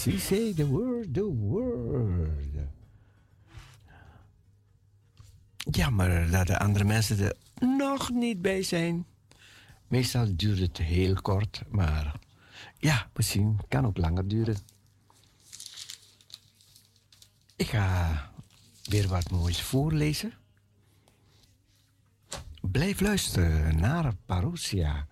Oh 0.03 0.11
yes, 0.11 0.15
he 0.15 0.19
say 0.19 0.53
the 0.53 0.67
word, 0.67 1.15
the 1.15 1.25
word. 1.25 2.69
Jammer 5.71 6.31
dat 6.31 6.47
de 6.47 6.59
andere 6.59 6.85
mensen 6.85 7.19
er 7.19 7.37
nog 7.61 8.11
niet 8.11 8.43
bij 8.43 8.63
zijn. 8.63 9.07
Meestal 9.89 10.37
duurt 10.37 10.59
het 10.59 10.79
heel 10.79 11.15
kort, 11.15 11.63
maar 11.69 12.15
ja, 12.79 13.11
misschien 13.15 13.59
kan 13.69 13.87
ook 13.87 13.97
langer 13.97 14.29
duren. 14.29 14.57
Ik 17.57 17.67
ga 17.67 18.31
weer 18.85 19.09
wat 19.09 19.31
moois 19.31 19.63
voorlezen. 19.63 20.33
Blijf 22.61 23.01
luisteren 23.01 23.77
naar 23.81 24.15
Parousia 24.27 25.07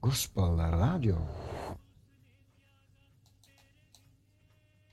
Gospel 0.00 0.58
Radio. 0.58 1.45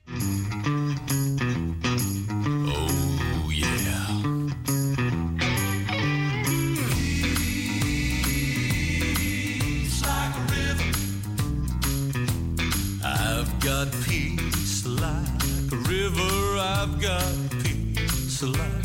Oh, 0.06 0.44
got 13.64 13.90
peace 14.04 14.84
like 14.86 15.72
a 15.72 15.76
river. 15.88 16.58
I've 16.58 17.00
got 17.00 17.24
peace 17.62 18.42
like 18.42 18.83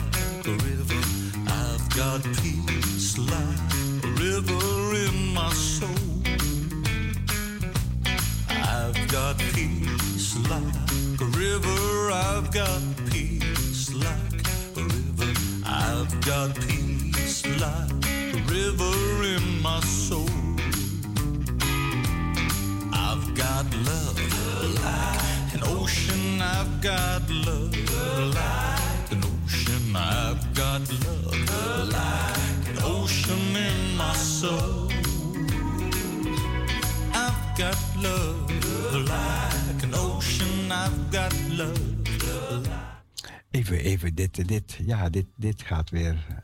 Ja, 44.86 45.10
dit, 45.10 45.26
dit 45.36 45.62
gaat 45.62 45.90
weer 45.90 46.42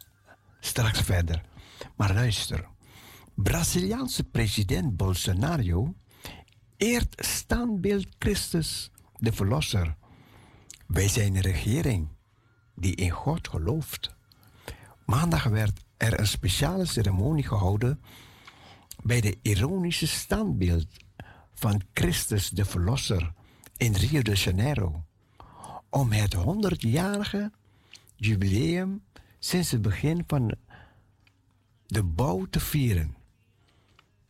straks 0.59 1.01
verder. 1.01 1.41
Maar 1.95 2.13
luister. 2.13 2.67
Braziliaanse 3.33 4.23
president 4.23 4.97
Bolsonaro 4.97 5.95
eert 6.77 7.25
standbeeld 7.25 8.07
Christus, 8.19 8.91
de 9.17 9.33
Verlosser, 9.33 9.95
bij 10.87 11.07
zijn 11.07 11.39
regering, 11.41 12.07
die 12.75 12.95
in 12.95 13.09
God 13.09 13.47
gelooft. 13.47 14.15
Maandag 15.05 15.43
werd 15.43 15.85
er 15.97 16.19
een 16.19 16.27
speciale 16.27 16.85
ceremonie 16.85 17.47
gehouden 17.47 18.01
bij 19.03 19.21
de 19.21 19.37
ironische 19.41 20.07
standbeeld 20.07 20.87
van 21.53 21.81
Christus 21.93 22.49
de 22.49 22.65
Verlosser 22.65 23.33
in 23.77 23.93
Rio 23.93 24.21
de 24.21 24.35
Janeiro 24.35 25.03
om 25.89 26.11
het 26.11 26.35
100-jarige 26.35 27.51
jubileum 28.25 29.03
sinds 29.39 29.71
het 29.71 29.81
begin 29.81 30.23
van 30.27 30.55
de 31.85 32.03
bouw 32.03 32.45
te 32.45 32.59
vieren. 32.59 33.15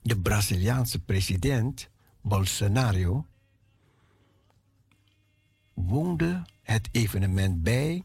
De 0.02 0.20
Braziliaanse 0.20 1.00
president 1.00 1.90
Bolsonaro 2.22 3.26
woonde 5.74 6.46
het 6.62 6.90
evenement 6.92 7.64
bij 7.64 8.04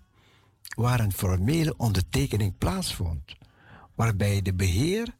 waar 0.77 1.01
een 1.01 1.12
formele 1.12 1.77
ondertekening 1.77 2.59
plaatsvond, 2.59 3.37
waarbij 3.95 4.43
de 4.43 4.55
beheer 4.55 5.15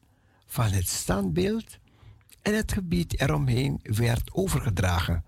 van 0.45 0.71
het 0.71 0.87
standbeeld 0.87 1.79
en 2.41 2.55
het 2.55 2.71
gebied 2.71 3.19
eromheen 3.19 3.79
werd 3.83 4.33
overgedragen 4.33 5.25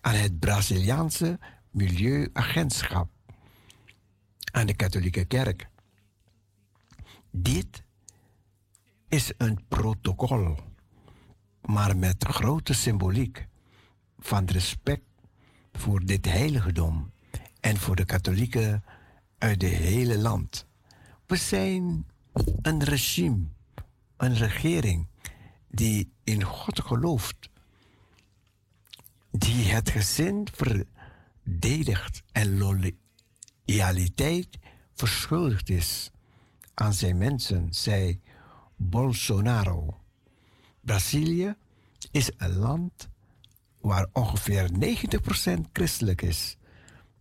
aan 0.00 0.14
het 0.14 0.38
Braziliaanse 0.38 1.38
Milieuagentschap, 1.70 3.08
aan 4.52 4.66
de 4.66 4.74
katholieke 4.74 5.24
kerk. 5.24 5.68
Dit 7.30 7.82
is 9.08 9.32
een 9.36 9.64
protocol, 9.68 10.56
maar 11.62 11.96
met 11.96 12.24
grote 12.24 12.74
symboliek 12.74 13.46
van 14.18 14.44
respect 14.44 15.02
voor 15.72 16.04
dit 16.04 16.24
heiligdom 16.24 17.12
en 17.60 17.76
voor 17.76 17.96
de 17.96 18.04
katholieken 18.04 18.84
uit 19.38 19.62
het 19.62 19.72
hele 19.72 20.18
land. 20.18 20.66
We 21.26 21.36
zijn 21.36 22.06
een 22.62 22.84
regime, 22.84 23.44
een 24.16 24.34
regering 24.34 25.06
die 25.68 26.12
in 26.24 26.42
God 26.42 26.80
gelooft, 26.80 27.50
die 29.30 29.64
het 29.64 29.90
gezin 29.90 30.48
verdedigt 30.52 32.22
en 32.32 32.58
loyaliteit 33.64 34.58
verschuldigd 34.94 35.68
is 35.68 36.10
aan 36.74 36.92
zijn 36.92 37.18
mensen, 37.18 37.68
zei 37.70 38.20
Bolsonaro. 38.76 40.00
Brazilië 40.80 41.54
is 42.10 42.30
een 42.36 42.56
land 42.56 43.08
waar 43.80 44.06
ongeveer 44.12 44.70
90% 45.58 45.60
christelijk 45.72 46.22
is. 46.22 46.56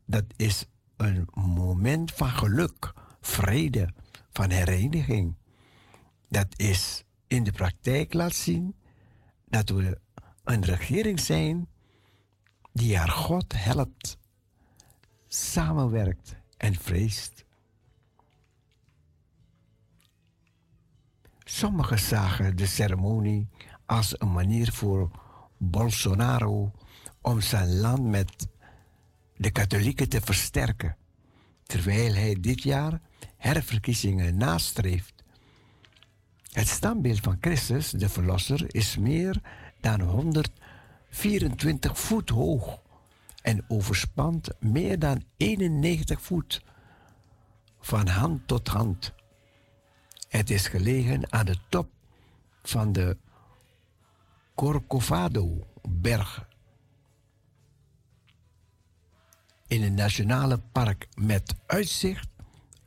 Dat 0.05 0.25
is 0.35 0.65
een 0.97 1.27
moment 1.33 2.11
van 2.11 2.29
geluk, 2.29 2.93
vrede, 3.21 3.93
van 4.31 4.49
hereniging. 4.49 5.35
Dat 6.29 6.47
is 6.55 7.03
in 7.27 7.43
de 7.43 7.51
praktijk 7.51 8.13
laat 8.13 8.33
zien 8.33 8.75
dat 9.45 9.69
we 9.69 9.99
een 10.43 10.63
regering 10.65 11.19
zijn 11.19 11.69
die 12.73 12.97
haar 12.97 13.09
God 13.09 13.53
helpt, 13.55 14.17
samenwerkt 15.33 16.35
en 16.57 16.75
vreest. 16.75 17.45
Sommigen 21.43 21.99
zagen 21.99 22.55
de 22.55 22.65
ceremonie 22.65 23.47
als 23.85 24.19
een 24.19 24.31
manier 24.31 24.71
voor 24.71 25.11
Bolsonaro 25.57 26.71
om 27.21 27.41
zijn 27.41 27.79
land 27.79 28.03
met 28.03 28.47
de 29.35 29.51
katholieken 29.51 30.09
te 30.09 30.21
versterken, 30.21 30.97
terwijl 31.63 32.13
hij 32.13 32.37
dit 32.39 32.63
jaar 32.63 33.01
herverkiezingen 33.37 34.37
nastreeft. 34.37 35.23
Het 36.51 36.67
standbeeld 36.67 37.19
van 37.19 37.37
Christus, 37.41 37.89
de 37.89 38.09
Verlosser, 38.09 38.75
is 38.75 38.97
meer 38.97 39.41
dan 39.79 40.01
124 40.01 41.99
voet 41.99 42.29
hoog 42.29 42.80
en 43.41 43.65
overspant 43.67 44.49
meer 44.59 44.99
dan 44.99 45.23
91 45.37 46.21
voet 46.21 46.63
van 47.79 48.07
hand 48.07 48.47
tot 48.47 48.67
hand. 48.67 49.13
Het 50.29 50.49
is 50.49 50.67
gelegen 50.67 51.31
aan 51.31 51.45
de 51.45 51.57
top 51.69 51.89
van 52.63 52.91
de 52.91 53.17
Corcovado-berg 54.55 56.49
in 59.67 59.83
een 59.83 59.93
nationale 59.93 60.57
park 60.71 61.07
met 61.15 61.55
uitzicht 61.65 62.27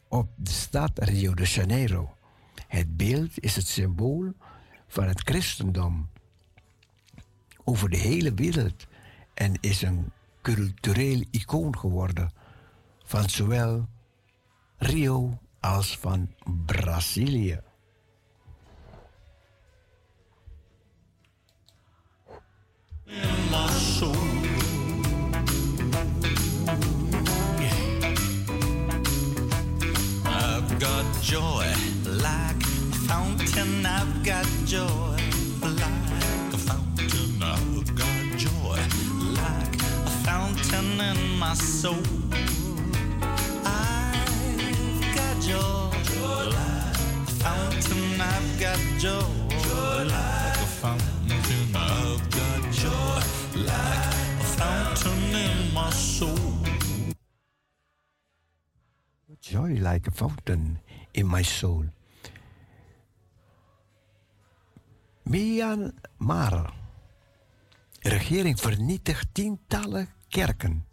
op 0.09 0.29
de 0.37 0.51
stad 0.51 0.99
Rio 0.99 1.35
de 1.35 1.45
Janeiro. 1.45 2.17
Het 2.67 2.97
beeld 2.97 3.41
is 3.41 3.57
het 3.57 3.67
symbool 3.67 4.33
van 4.87 5.05
het 5.05 5.21
christendom 5.21 6.11
over 7.65 7.91
de 7.91 7.97
hele 7.97 8.35
wereld 8.35 8.87
en 9.35 9.55
is 9.61 9.83
een 9.83 10.13
cultureel 10.45 11.25
icoon 11.31 11.79
geworden 11.79 12.33
van 13.05 13.29
zowel 13.29 13.89
Rio 14.77 15.39
als 15.61 15.99
van 15.99 16.35
Brazilië. 16.67 17.61
I've 30.27 30.79
got 30.79 31.07
joy 31.23 31.67
like 32.05 32.63
a 32.63 32.97
fountain. 33.09 33.87
I've 33.87 34.23
got 34.23 34.47
joy 34.65 35.14
my. 41.55 42.03
I've 43.65 45.15
got 45.15 45.41
joy 45.41 45.91
like 46.51 46.97
fountain. 47.43 48.21
I've 48.21 48.61
got 48.61 48.79
joy 48.99 50.05
like 50.05 50.57
a 50.57 50.67
fountain. 50.67 51.75
I've 51.75 52.31
got 52.31 52.63
like 53.55 54.05
a 54.41 54.45
fountain 54.45 55.35
in 55.35 55.73
my 55.75 55.91
soul. 55.91 56.39
Joy 59.41 59.79
like 59.81 60.07
a 60.07 60.11
fountain 60.11 60.79
in 61.13 61.27
my 61.27 61.43
soul. 61.45 61.85
Myanmar. 65.23 66.73
Regering 68.03 68.59
vernietigt 68.61 69.29
tientallen 69.33 70.09
kerken 70.29 70.85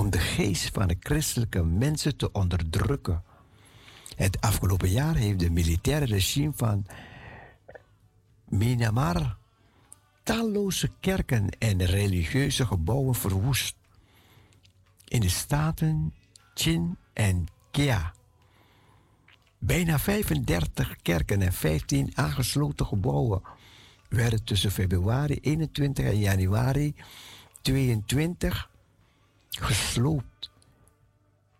om 0.00 0.10
de 0.10 0.18
geest 0.18 0.70
van 0.72 0.88
de 0.88 0.96
christelijke 1.00 1.64
mensen 1.64 2.16
te 2.16 2.32
onderdrukken. 2.32 3.22
Het 4.16 4.40
afgelopen 4.40 4.90
jaar 4.90 5.14
heeft 5.14 5.38
de 5.38 5.50
militaire 5.50 6.04
regime 6.04 6.52
van 6.54 6.86
Myanmar 8.48 9.36
talloze 10.22 10.90
kerken 11.00 11.48
en 11.58 11.84
religieuze 11.84 12.66
gebouwen 12.66 13.14
verwoest. 13.14 13.76
In 15.08 15.20
de 15.20 15.28
staten 15.28 16.14
Chin 16.54 16.96
en 17.12 17.46
Kia. 17.70 18.12
Bijna 19.58 19.98
35 19.98 20.96
kerken 21.02 21.42
en 21.42 21.52
15 21.52 22.10
aangesloten 22.14 22.86
gebouwen 22.86 23.42
werden 24.08 24.44
tussen 24.44 24.70
februari 24.70 25.38
21 25.40 26.04
en 26.04 26.18
januari 26.18 26.94
22 27.62 28.70
gesloopt 29.60 30.50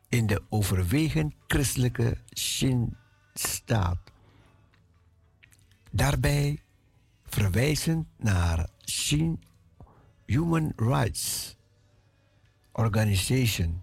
in 0.08 0.26
de 0.26 0.42
overwegend 0.48 1.34
christelijke 1.46 2.16
Shin-staat. 2.36 3.98
Daarbij 5.90 6.62
verwijzend 7.24 8.06
naar 8.16 8.68
Shin 8.84 9.42
Human 10.26 10.72
Rights 10.76 11.56
Organization. 12.72 13.82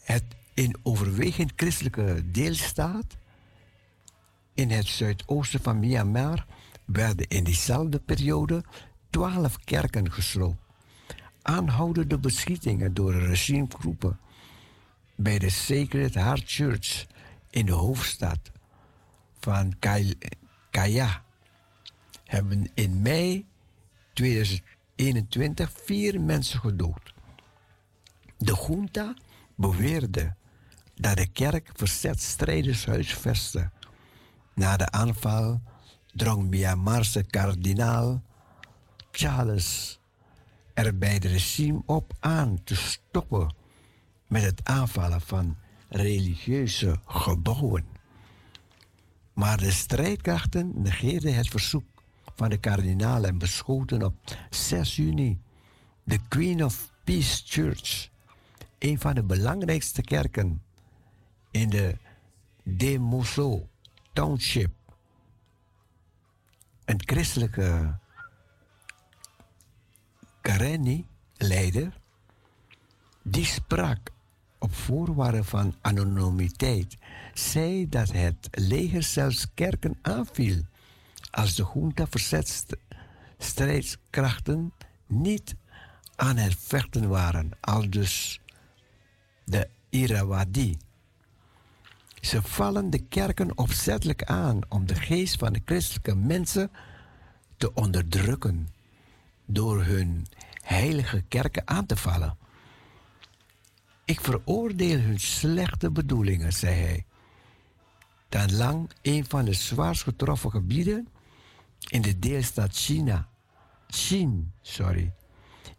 Het 0.00 0.24
in 0.54 0.76
overwegend 0.82 1.52
christelijke 1.56 2.30
deelstaat 2.30 3.16
in 4.54 4.70
het 4.70 4.86
zuidoosten 4.86 5.60
van 5.60 5.78
Myanmar 5.78 6.46
werden 6.84 7.28
in 7.28 7.44
diezelfde 7.44 7.98
periode 7.98 8.64
twaalf 9.10 9.58
kerken 9.64 10.12
gesloopt. 10.12 10.65
Aanhoudende 11.46 12.18
beschietingen 12.18 12.94
door 12.94 13.14
regimegroepen 13.14 14.18
bij 15.14 15.38
de 15.38 15.50
Sacred 15.50 16.14
Heart 16.14 16.42
Church 16.46 17.06
in 17.50 17.66
de 17.66 17.72
hoofdstad 17.72 18.38
van 19.40 19.74
Kaya 20.70 21.22
hebben 22.24 22.70
in 22.74 23.02
mei 23.02 23.46
2021 24.12 25.72
vier 25.84 26.20
mensen 26.20 26.60
gedood. 26.60 27.14
De 28.38 28.64
junta 28.66 29.14
beweerde 29.54 30.34
dat 30.94 31.16
de 31.16 31.26
kerk 31.26 31.70
verzetstrijders 31.74 32.86
huisvestte. 32.86 33.70
Na 34.54 34.76
de 34.76 34.90
aanval 34.90 35.60
drong 36.14 36.48
Myanmarse 36.48 37.22
kardinaal 37.22 38.22
Charles 39.10 39.98
er 40.76 40.98
bij 40.98 41.12
het 41.12 41.24
regime 41.24 41.82
op 41.86 42.12
aan 42.20 42.64
te 42.64 42.76
stoppen 42.76 43.54
met 44.26 44.42
het 44.42 44.64
aanvallen 44.64 45.20
van 45.20 45.56
religieuze 45.88 47.00
gebouwen. 47.06 47.84
Maar 49.32 49.58
de 49.58 49.70
strijdkrachten 49.70 50.72
negeerden 50.74 51.34
het 51.34 51.48
verzoek 51.48 51.84
van 52.34 52.48
de 52.48 52.56
kardinaal 52.56 53.24
en 53.24 53.38
beschoten 53.38 54.02
op 54.02 54.14
6 54.50 54.96
juni 54.96 55.40
de 56.04 56.18
Queen 56.28 56.64
of 56.64 56.92
Peace 57.04 57.42
Church, 57.44 58.08
een 58.78 58.98
van 58.98 59.14
de 59.14 59.22
belangrijkste 59.22 60.02
kerken 60.02 60.62
in 61.50 61.70
de 61.70 61.96
Demoso 62.62 63.68
Township. 64.12 64.70
Een 66.84 67.00
christelijke 67.04 67.98
Kareni-leider, 70.46 71.90
die 73.22 73.44
sprak 73.44 74.10
op 74.58 74.74
voorwaarde 74.74 75.44
van 75.44 75.74
anonimiteit, 75.80 76.96
zei 77.34 77.88
dat 77.88 78.12
het 78.12 78.48
leger 78.50 79.02
zelfs 79.02 79.46
kerken 79.54 79.98
aanviel 80.02 80.62
als 81.30 81.54
de 81.54 81.66
junta 81.74 82.06
verzetstrijdskrachten 82.06 84.72
niet 85.06 85.54
aan 86.16 86.36
het 86.36 86.56
vechten 86.58 87.08
waren, 87.08 87.50
al 87.60 87.90
dus 87.90 88.40
de 89.44 89.68
Irawadi. 89.88 90.76
Ze 92.20 92.42
vallen 92.42 92.90
de 92.90 92.98
kerken 92.98 93.58
opzettelijk 93.58 94.24
aan 94.24 94.60
om 94.68 94.86
de 94.86 94.94
geest 94.94 95.38
van 95.38 95.52
de 95.52 95.62
christelijke 95.64 96.14
mensen 96.14 96.70
te 97.56 97.74
onderdrukken 97.74 98.74
door 99.46 99.84
hun 99.84 100.26
heilige 100.62 101.24
kerken 101.28 101.68
aan 101.68 101.86
te 101.86 101.96
vallen. 101.96 102.36
Ik 104.04 104.20
veroordeel 104.20 105.00
hun 105.00 105.20
slechte 105.20 105.90
bedoelingen, 105.90 106.52
zei 106.52 106.74
hij. 106.74 107.04
Dan 108.28 108.56
lang 108.56 108.90
een 109.02 109.24
van 109.28 109.44
de 109.44 109.52
zwaarst 109.52 110.02
getroffen 110.02 110.50
gebieden 110.50 111.08
in 111.88 112.02
de 112.02 112.18
deelstaat 112.18 112.76
China, 112.76 113.28
Xin, 113.86 114.52
sorry, 114.62 115.12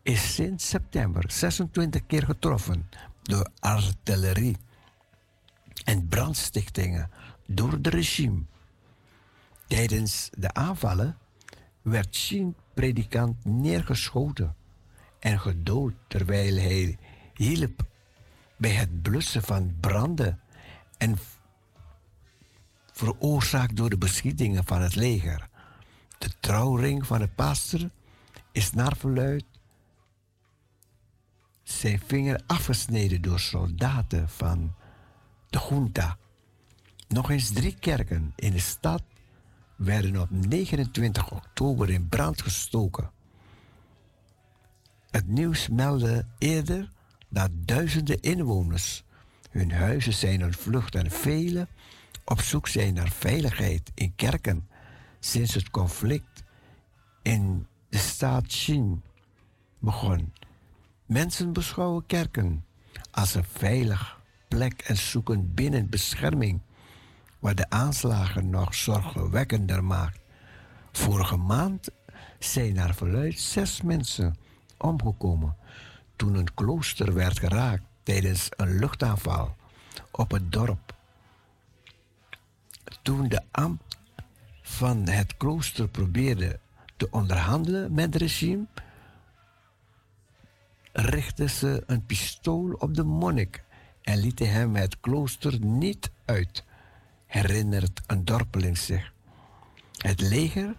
is 0.02 0.34
sinds 0.34 0.70
september 0.70 1.32
26 1.32 2.06
keer 2.08 2.24
getroffen 2.24 2.90
door 3.22 3.50
artillerie 3.60 4.58
en 5.84 6.08
brandstichtingen 6.08 7.12
door 7.46 7.72
het 7.72 7.88
regime. 7.88 8.42
Tijdens 9.68 10.30
de 10.38 10.54
aanvallen 10.54 11.18
werd 11.82 12.16
Shin-predikant 12.78 13.46
neergeschoten 13.46 14.56
en 15.20 15.40
gedood 15.40 15.94
terwijl 16.08 16.56
hij 16.56 16.98
hielp 17.34 17.86
bij 18.58 18.72
het 18.72 19.02
blussen 19.02 19.42
van 19.42 19.76
branden 19.80 20.40
en 20.98 21.18
veroorzaakt 22.92 23.76
door 23.76 23.90
de 23.90 23.98
beschietingen 23.98 24.64
van 24.64 24.82
het 24.82 24.96
leger. 24.96 25.50
De 26.18 26.30
trouwring 26.40 27.08
van 27.08 27.20
de 27.20 27.28
pastor 27.28 27.90
is 28.52 28.72
naar 28.72 28.96
verluid 28.98 29.46
zijn 31.64 32.00
vinger 32.06 32.42
afgesneden 32.48 33.22
door 33.22 33.40
soldaten 33.40 34.30
van 34.30 34.76
de 35.50 35.68
junta. 35.70 36.18
Nog 37.08 37.30
eens 37.30 37.50
drie 37.50 37.76
kerken 37.80 38.34
in 38.36 38.52
de 38.52 38.60
stad 38.60 39.04
werden 39.78 40.22
op 40.22 40.30
29 40.30 41.32
oktober 41.32 41.90
in 41.90 42.10
brand 42.10 42.42
gestoken. 42.42 43.12
Het 45.10 45.28
nieuws 45.28 45.68
meldde 45.68 46.26
eerder 46.38 46.90
dat 47.30 47.50
duizenden 47.54 48.22
inwoners 48.22 49.04
hun 49.50 49.72
huizen 49.72 50.14
zijn 50.14 50.44
ontvlucht 50.44 50.96
en 50.96 51.12
velen 51.12 51.68
op 52.26 52.42
zoek 52.42 52.68
zijn 52.68 52.94
naar 52.94 53.12
veiligheid 53.12 53.92
in 53.94 54.16
kerken 54.16 54.68
sinds 55.20 55.54
het 55.54 55.70
conflict 55.70 56.44
in 57.22 57.68
de 57.90 57.98
staat 57.98 58.48
Xin 58.48 59.04
begon. 59.80 60.34
Mensen 61.06 61.54
beschouwen 61.54 62.06
kerken 62.06 62.66
als 63.12 63.36
een 63.36 63.44
veilig 63.44 64.22
plek 64.48 64.82
en 64.82 64.98
zoeken 64.98 65.54
binnen 65.54 65.90
bescherming, 65.90 66.62
wat 67.40 67.58
de 67.58 67.70
aanslagen 67.70 68.50
nog 68.50 68.76
zorgwekkender 68.76 69.84
maakt. 69.84 70.20
Vorige 70.92 71.38
maand 71.38 71.90
zijn 72.40 72.74
naar 72.74 72.96
verluid 72.96 73.40
zes 73.40 73.82
mensen 73.82 74.36
omgekomen 74.78 75.56
toen 76.16 76.36
een 76.36 76.54
klooster 76.54 77.14
werd 77.14 77.40
geraakt 77.40 77.84
tijdens 78.04 78.50
een 78.50 78.80
luchtaanval 78.80 79.56
op 80.12 80.32
het 80.32 80.52
dorp. 80.52 80.96
Toen 83.02 83.28
de 83.28 83.42
ambt 83.52 83.98
van 84.62 85.08
het 85.08 85.38
klooster 85.38 85.88
probeerde 85.88 86.60
te 86.98 87.08
onderhandelen 87.12 87.94
met 87.94 88.14
het 88.14 88.16
regime, 88.16 88.66
richtten 90.92 91.50
ze 91.50 91.84
een 91.86 92.06
pistool 92.06 92.72
op 92.72 92.96
de 92.96 93.04
monnik 93.04 93.64
en 94.02 94.18
lieten 94.18 94.52
hem 94.52 94.76
het 94.76 95.00
klooster 95.00 95.60
niet 95.66 96.12
uit, 96.26 96.64
herinnert 97.28 98.02
een 98.08 98.26
dorpeling 98.26 98.78
zich. 98.78 99.14
Het 99.98 100.22
leger 100.22 100.76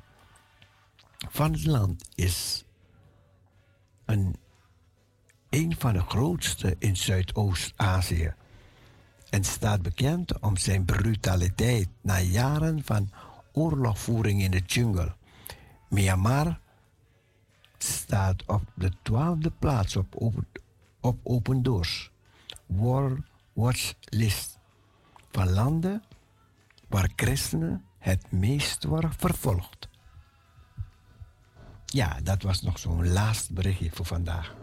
van 1.29 1.53
het 1.53 1.67
land 1.67 2.09
is 2.15 2.65
een, 4.05 4.37
een 5.51 5.75
van 5.79 5.93
de 5.93 6.01
grootste 6.01 6.77
in 6.79 6.97
Zuidoost-Azië 6.97 8.35
en 9.31 9.45
staat 9.45 9.83
bekend 9.83 10.39
om 10.39 10.57
zijn 10.57 10.85
brutaliteit 10.85 11.89
na 12.01 12.21
jaren 12.21 12.85
van 12.85 13.11
oorlogvoering 13.53 14.43
in 14.43 14.51
de 14.51 14.63
jungle. 14.67 15.15
Myanmar 15.89 16.61
staat 17.79 18.45
op 18.47 18.63
de 18.75 18.93
twaalfde 19.03 19.51
plaats 19.51 19.97
op 19.97 20.35
op 21.01 21.19
open 21.23 21.63
Doors 21.63 22.11
World 22.67 23.19
Watch 23.53 23.95
List 24.01 24.59
van 25.31 25.51
landen 25.51 26.03
waar 26.89 27.11
christenen 27.17 27.85
het 27.99 28.33
meest 28.33 28.85
worden 28.85 29.13
vervolgd. 29.13 29.89
Ja, 31.87 32.21
dat 32.23 32.43
was 32.43 32.63
nog 32.63 32.79
zo'n 32.79 33.09
laatst 33.09 33.51
berichtje 33.51 33.91
voor 33.91 34.07
vandaag. 34.07 34.58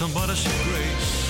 Somebody 0.00 0.34
say 0.34 0.64
grace. 0.64 1.29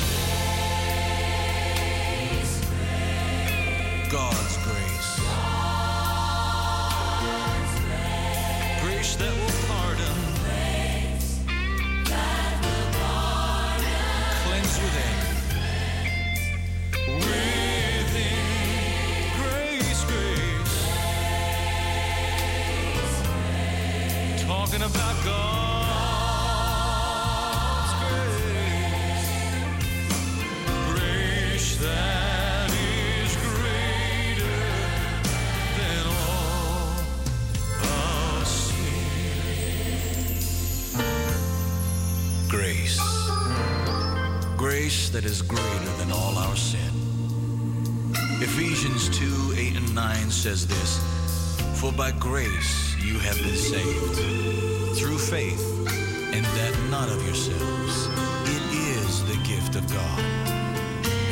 For 51.80 51.90
by 51.92 52.10
grace 52.10 52.94
you 53.02 53.18
have 53.20 53.38
been 53.38 53.56
saved 53.56 54.98
through 54.98 55.16
faith, 55.16 55.88
and 56.30 56.44
that 56.44 56.78
not 56.90 57.08
of 57.08 57.24
yourselves. 57.24 58.06
It 58.44 58.62
is 58.74 59.24
the 59.24 59.36
gift 59.48 59.76
of 59.76 59.90
God. 59.90 60.20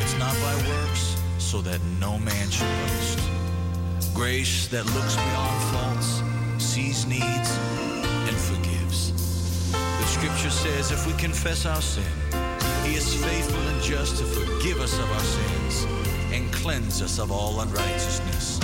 It's 0.01 0.17
not 0.17 0.33
by 0.41 0.55
works, 0.67 1.21
so 1.37 1.61
that 1.61 1.79
no 1.99 2.17
man 2.17 2.49
should 2.49 2.65
boast. 2.65 3.19
Grace 4.15 4.67
that 4.69 4.87
looks 4.87 5.15
beyond 5.17 5.61
faults, 5.71 6.23
sees 6.57 7.05
needs, 7.05 7.51
and 8.27 8.35
forgives. 8.35 9.71
The 9.71 10.07
scripture 10.07 10.49
says 10.49 10.91
if 10.91 11.05
we 11.05 11.13
confess 11.13 11.67
our 11.67 11.79
sin, 11.79 12.11
he 12.85 12.95
is 12.95 13.13
faithful 13.23 13.61
and 13.61 13.83
just 13.83 14.17
to 14.17 14.25
forgive 14.25 14.81
us 14.81 14.97
of 14.97 15.11
our 15.11 15.19
sins 15.19 15.85
and 16.33 16.51
cleanse 16.51 17.03
us 17.03 17.19
of 17.19 17.31
all 17.31 17.61
unrighteousness. 17.61 18.59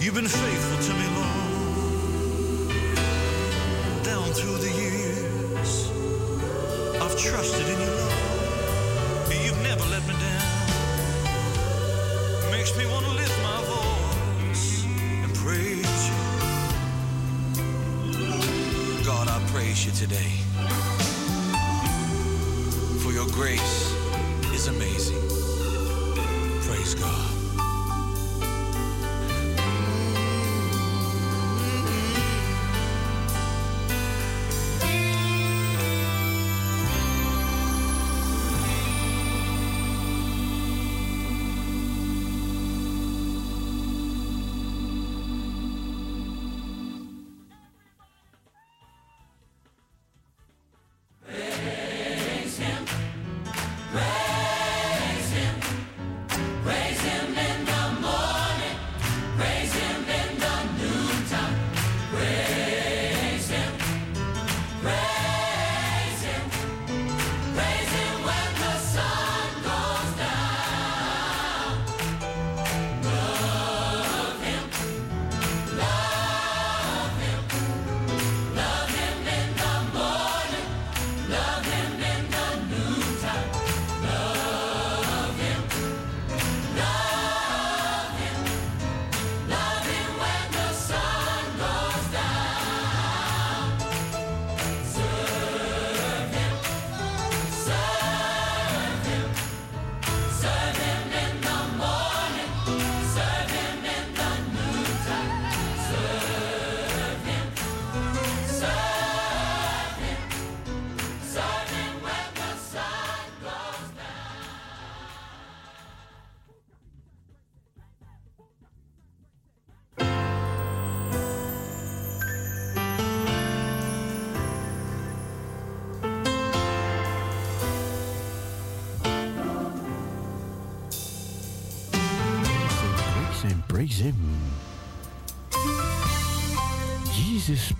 You've 0.00 0.14
been 0.14 0.28
faithful 0.28 0.78
to 0.86 0.94
me, 0.94 1.06
Lord, 1.16 2.04
down 4.04 4.32
through 4.32 4.58
the 4.58 4.70
years. 4.70 5.90
I've 7.02 7.16
trusted 7.18 7.68
in 7.68 7.80
your 7.80 7.90
love. 7.90 9.32
You've 9.44 9.62
never 9.62 9.84
let 9.90 10.06
me 10.06 10.14
down. 10.14 10.42
Makes 12.52 12.76
me 12.78 12.86
want 12.86 13.06
to 13.06 13.12
lift 13.12 13.42
my 13.42 13.60
voice 13.74 14.84
and 14.84 15.34
praise 15.34 16.08
you. 16.08 16.14
God, 19.04 19.28
I 19.28 19.40
praise 19.52 19.84
you 19.84 19.92
today. 19.92 20.32
For 23.02 23.10
your 23.12 23.26
grace 23.28 23.94
is 24.54 24.68
amazing. 24.68 24.97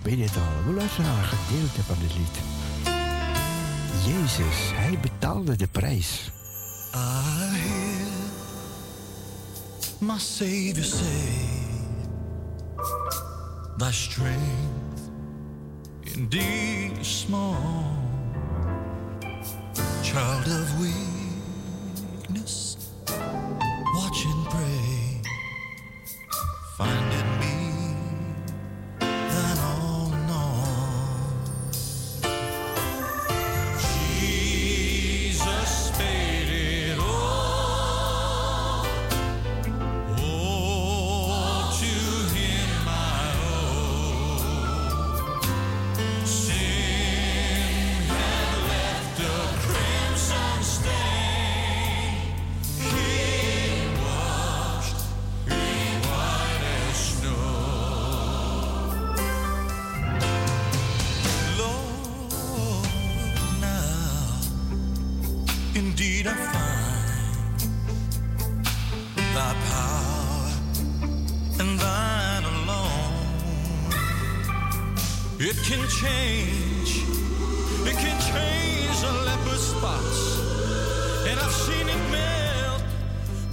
weet 0.09 0.29
het 0.29 0.37
al. 0.37 0.63
We 0.65 0.73
luisteren 0.73 1.05
naar 1.05 1.23
een 1.23 1.37
gedeelte 1.37 1.83
van 1.83 1.95
dit 1.99 2.13
lied. 2.15 2.39
Jezus, 4.05 4.71
hij 4.73 4.99
betaalde 5.01 5.55
de 5.55 5.67
prijs. 5.67 6.31
I 6.93 6.97
hear 7.57 8.07
my 9.99 10.17
Savior 10.17 10.83
say, 10.83 11.47
Thy 13.77 13.91
strength 13.91 15.01
indeed 16.01 16.97
is 16.99 17.19
small, 17.19 17.55
child 20.01 20.45
of 20.45 20.77
We. 20.79 21.08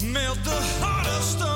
melt 0.04 0.38
the 0.44 0.50
heart 0.50 1.06
of 1.06 1.22
stone. 1.22 1.55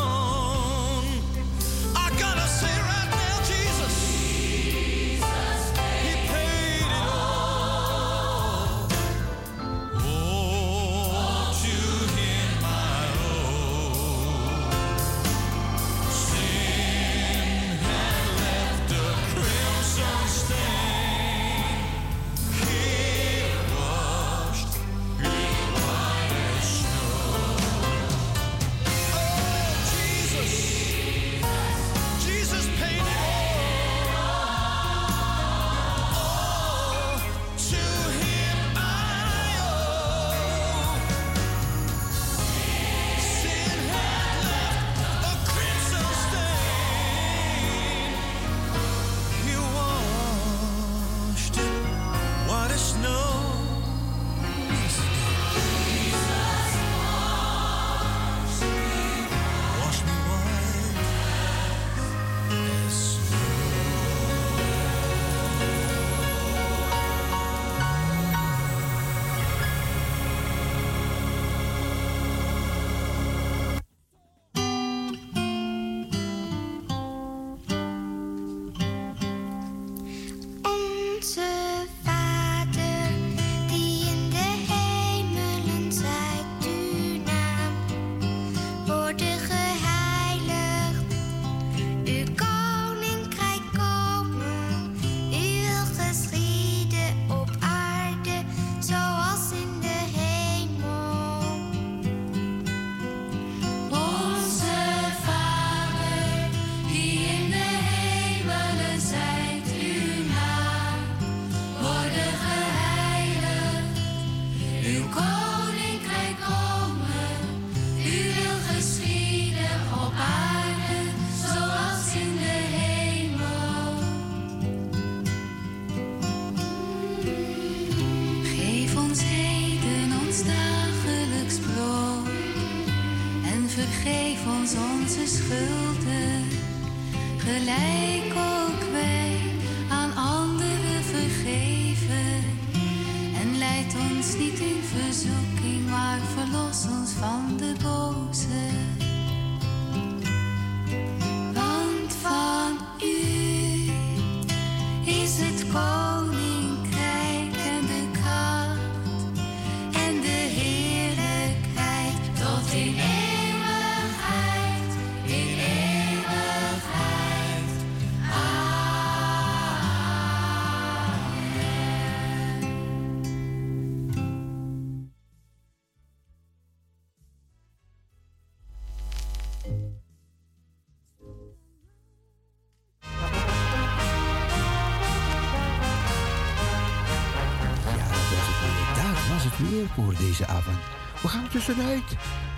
voor 189.87 190.15
deze 190.19 190.47
avond. 190.47 190.79
We 191.23 191.29
gaan 191.29 191.49
tussenuit. 191.49 192.17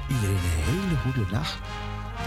Iedereen 0.09 0.35
een 0.35 0.65
hele 0.65 0.97
goede 0.97 1.33
nacht. 1.33 1.59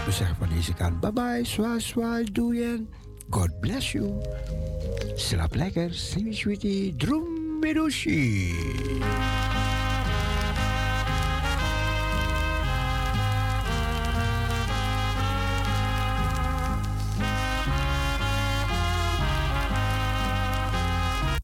We 0.04 0.12
zeggen 0.12 0.36
van 0.36 0.48
deze 0.48 0.74
kant 0.74 1.00
bye 1.00 1.12
bye, 1.12 1.44
swa 1.44 1.78
zwaai, 1.78 2.32
doeien. 2.32 2.88
God 3.30 3.60
bless 3.60 3.92
you. 3.92 4.12
Slaap 5.14 5.54
lekker, 5.54 5.94
sweetie, 5.94 6.34
sweetie, 6.34 6.96
droom, 6.96 7.58
medoshi. 7.60 8.54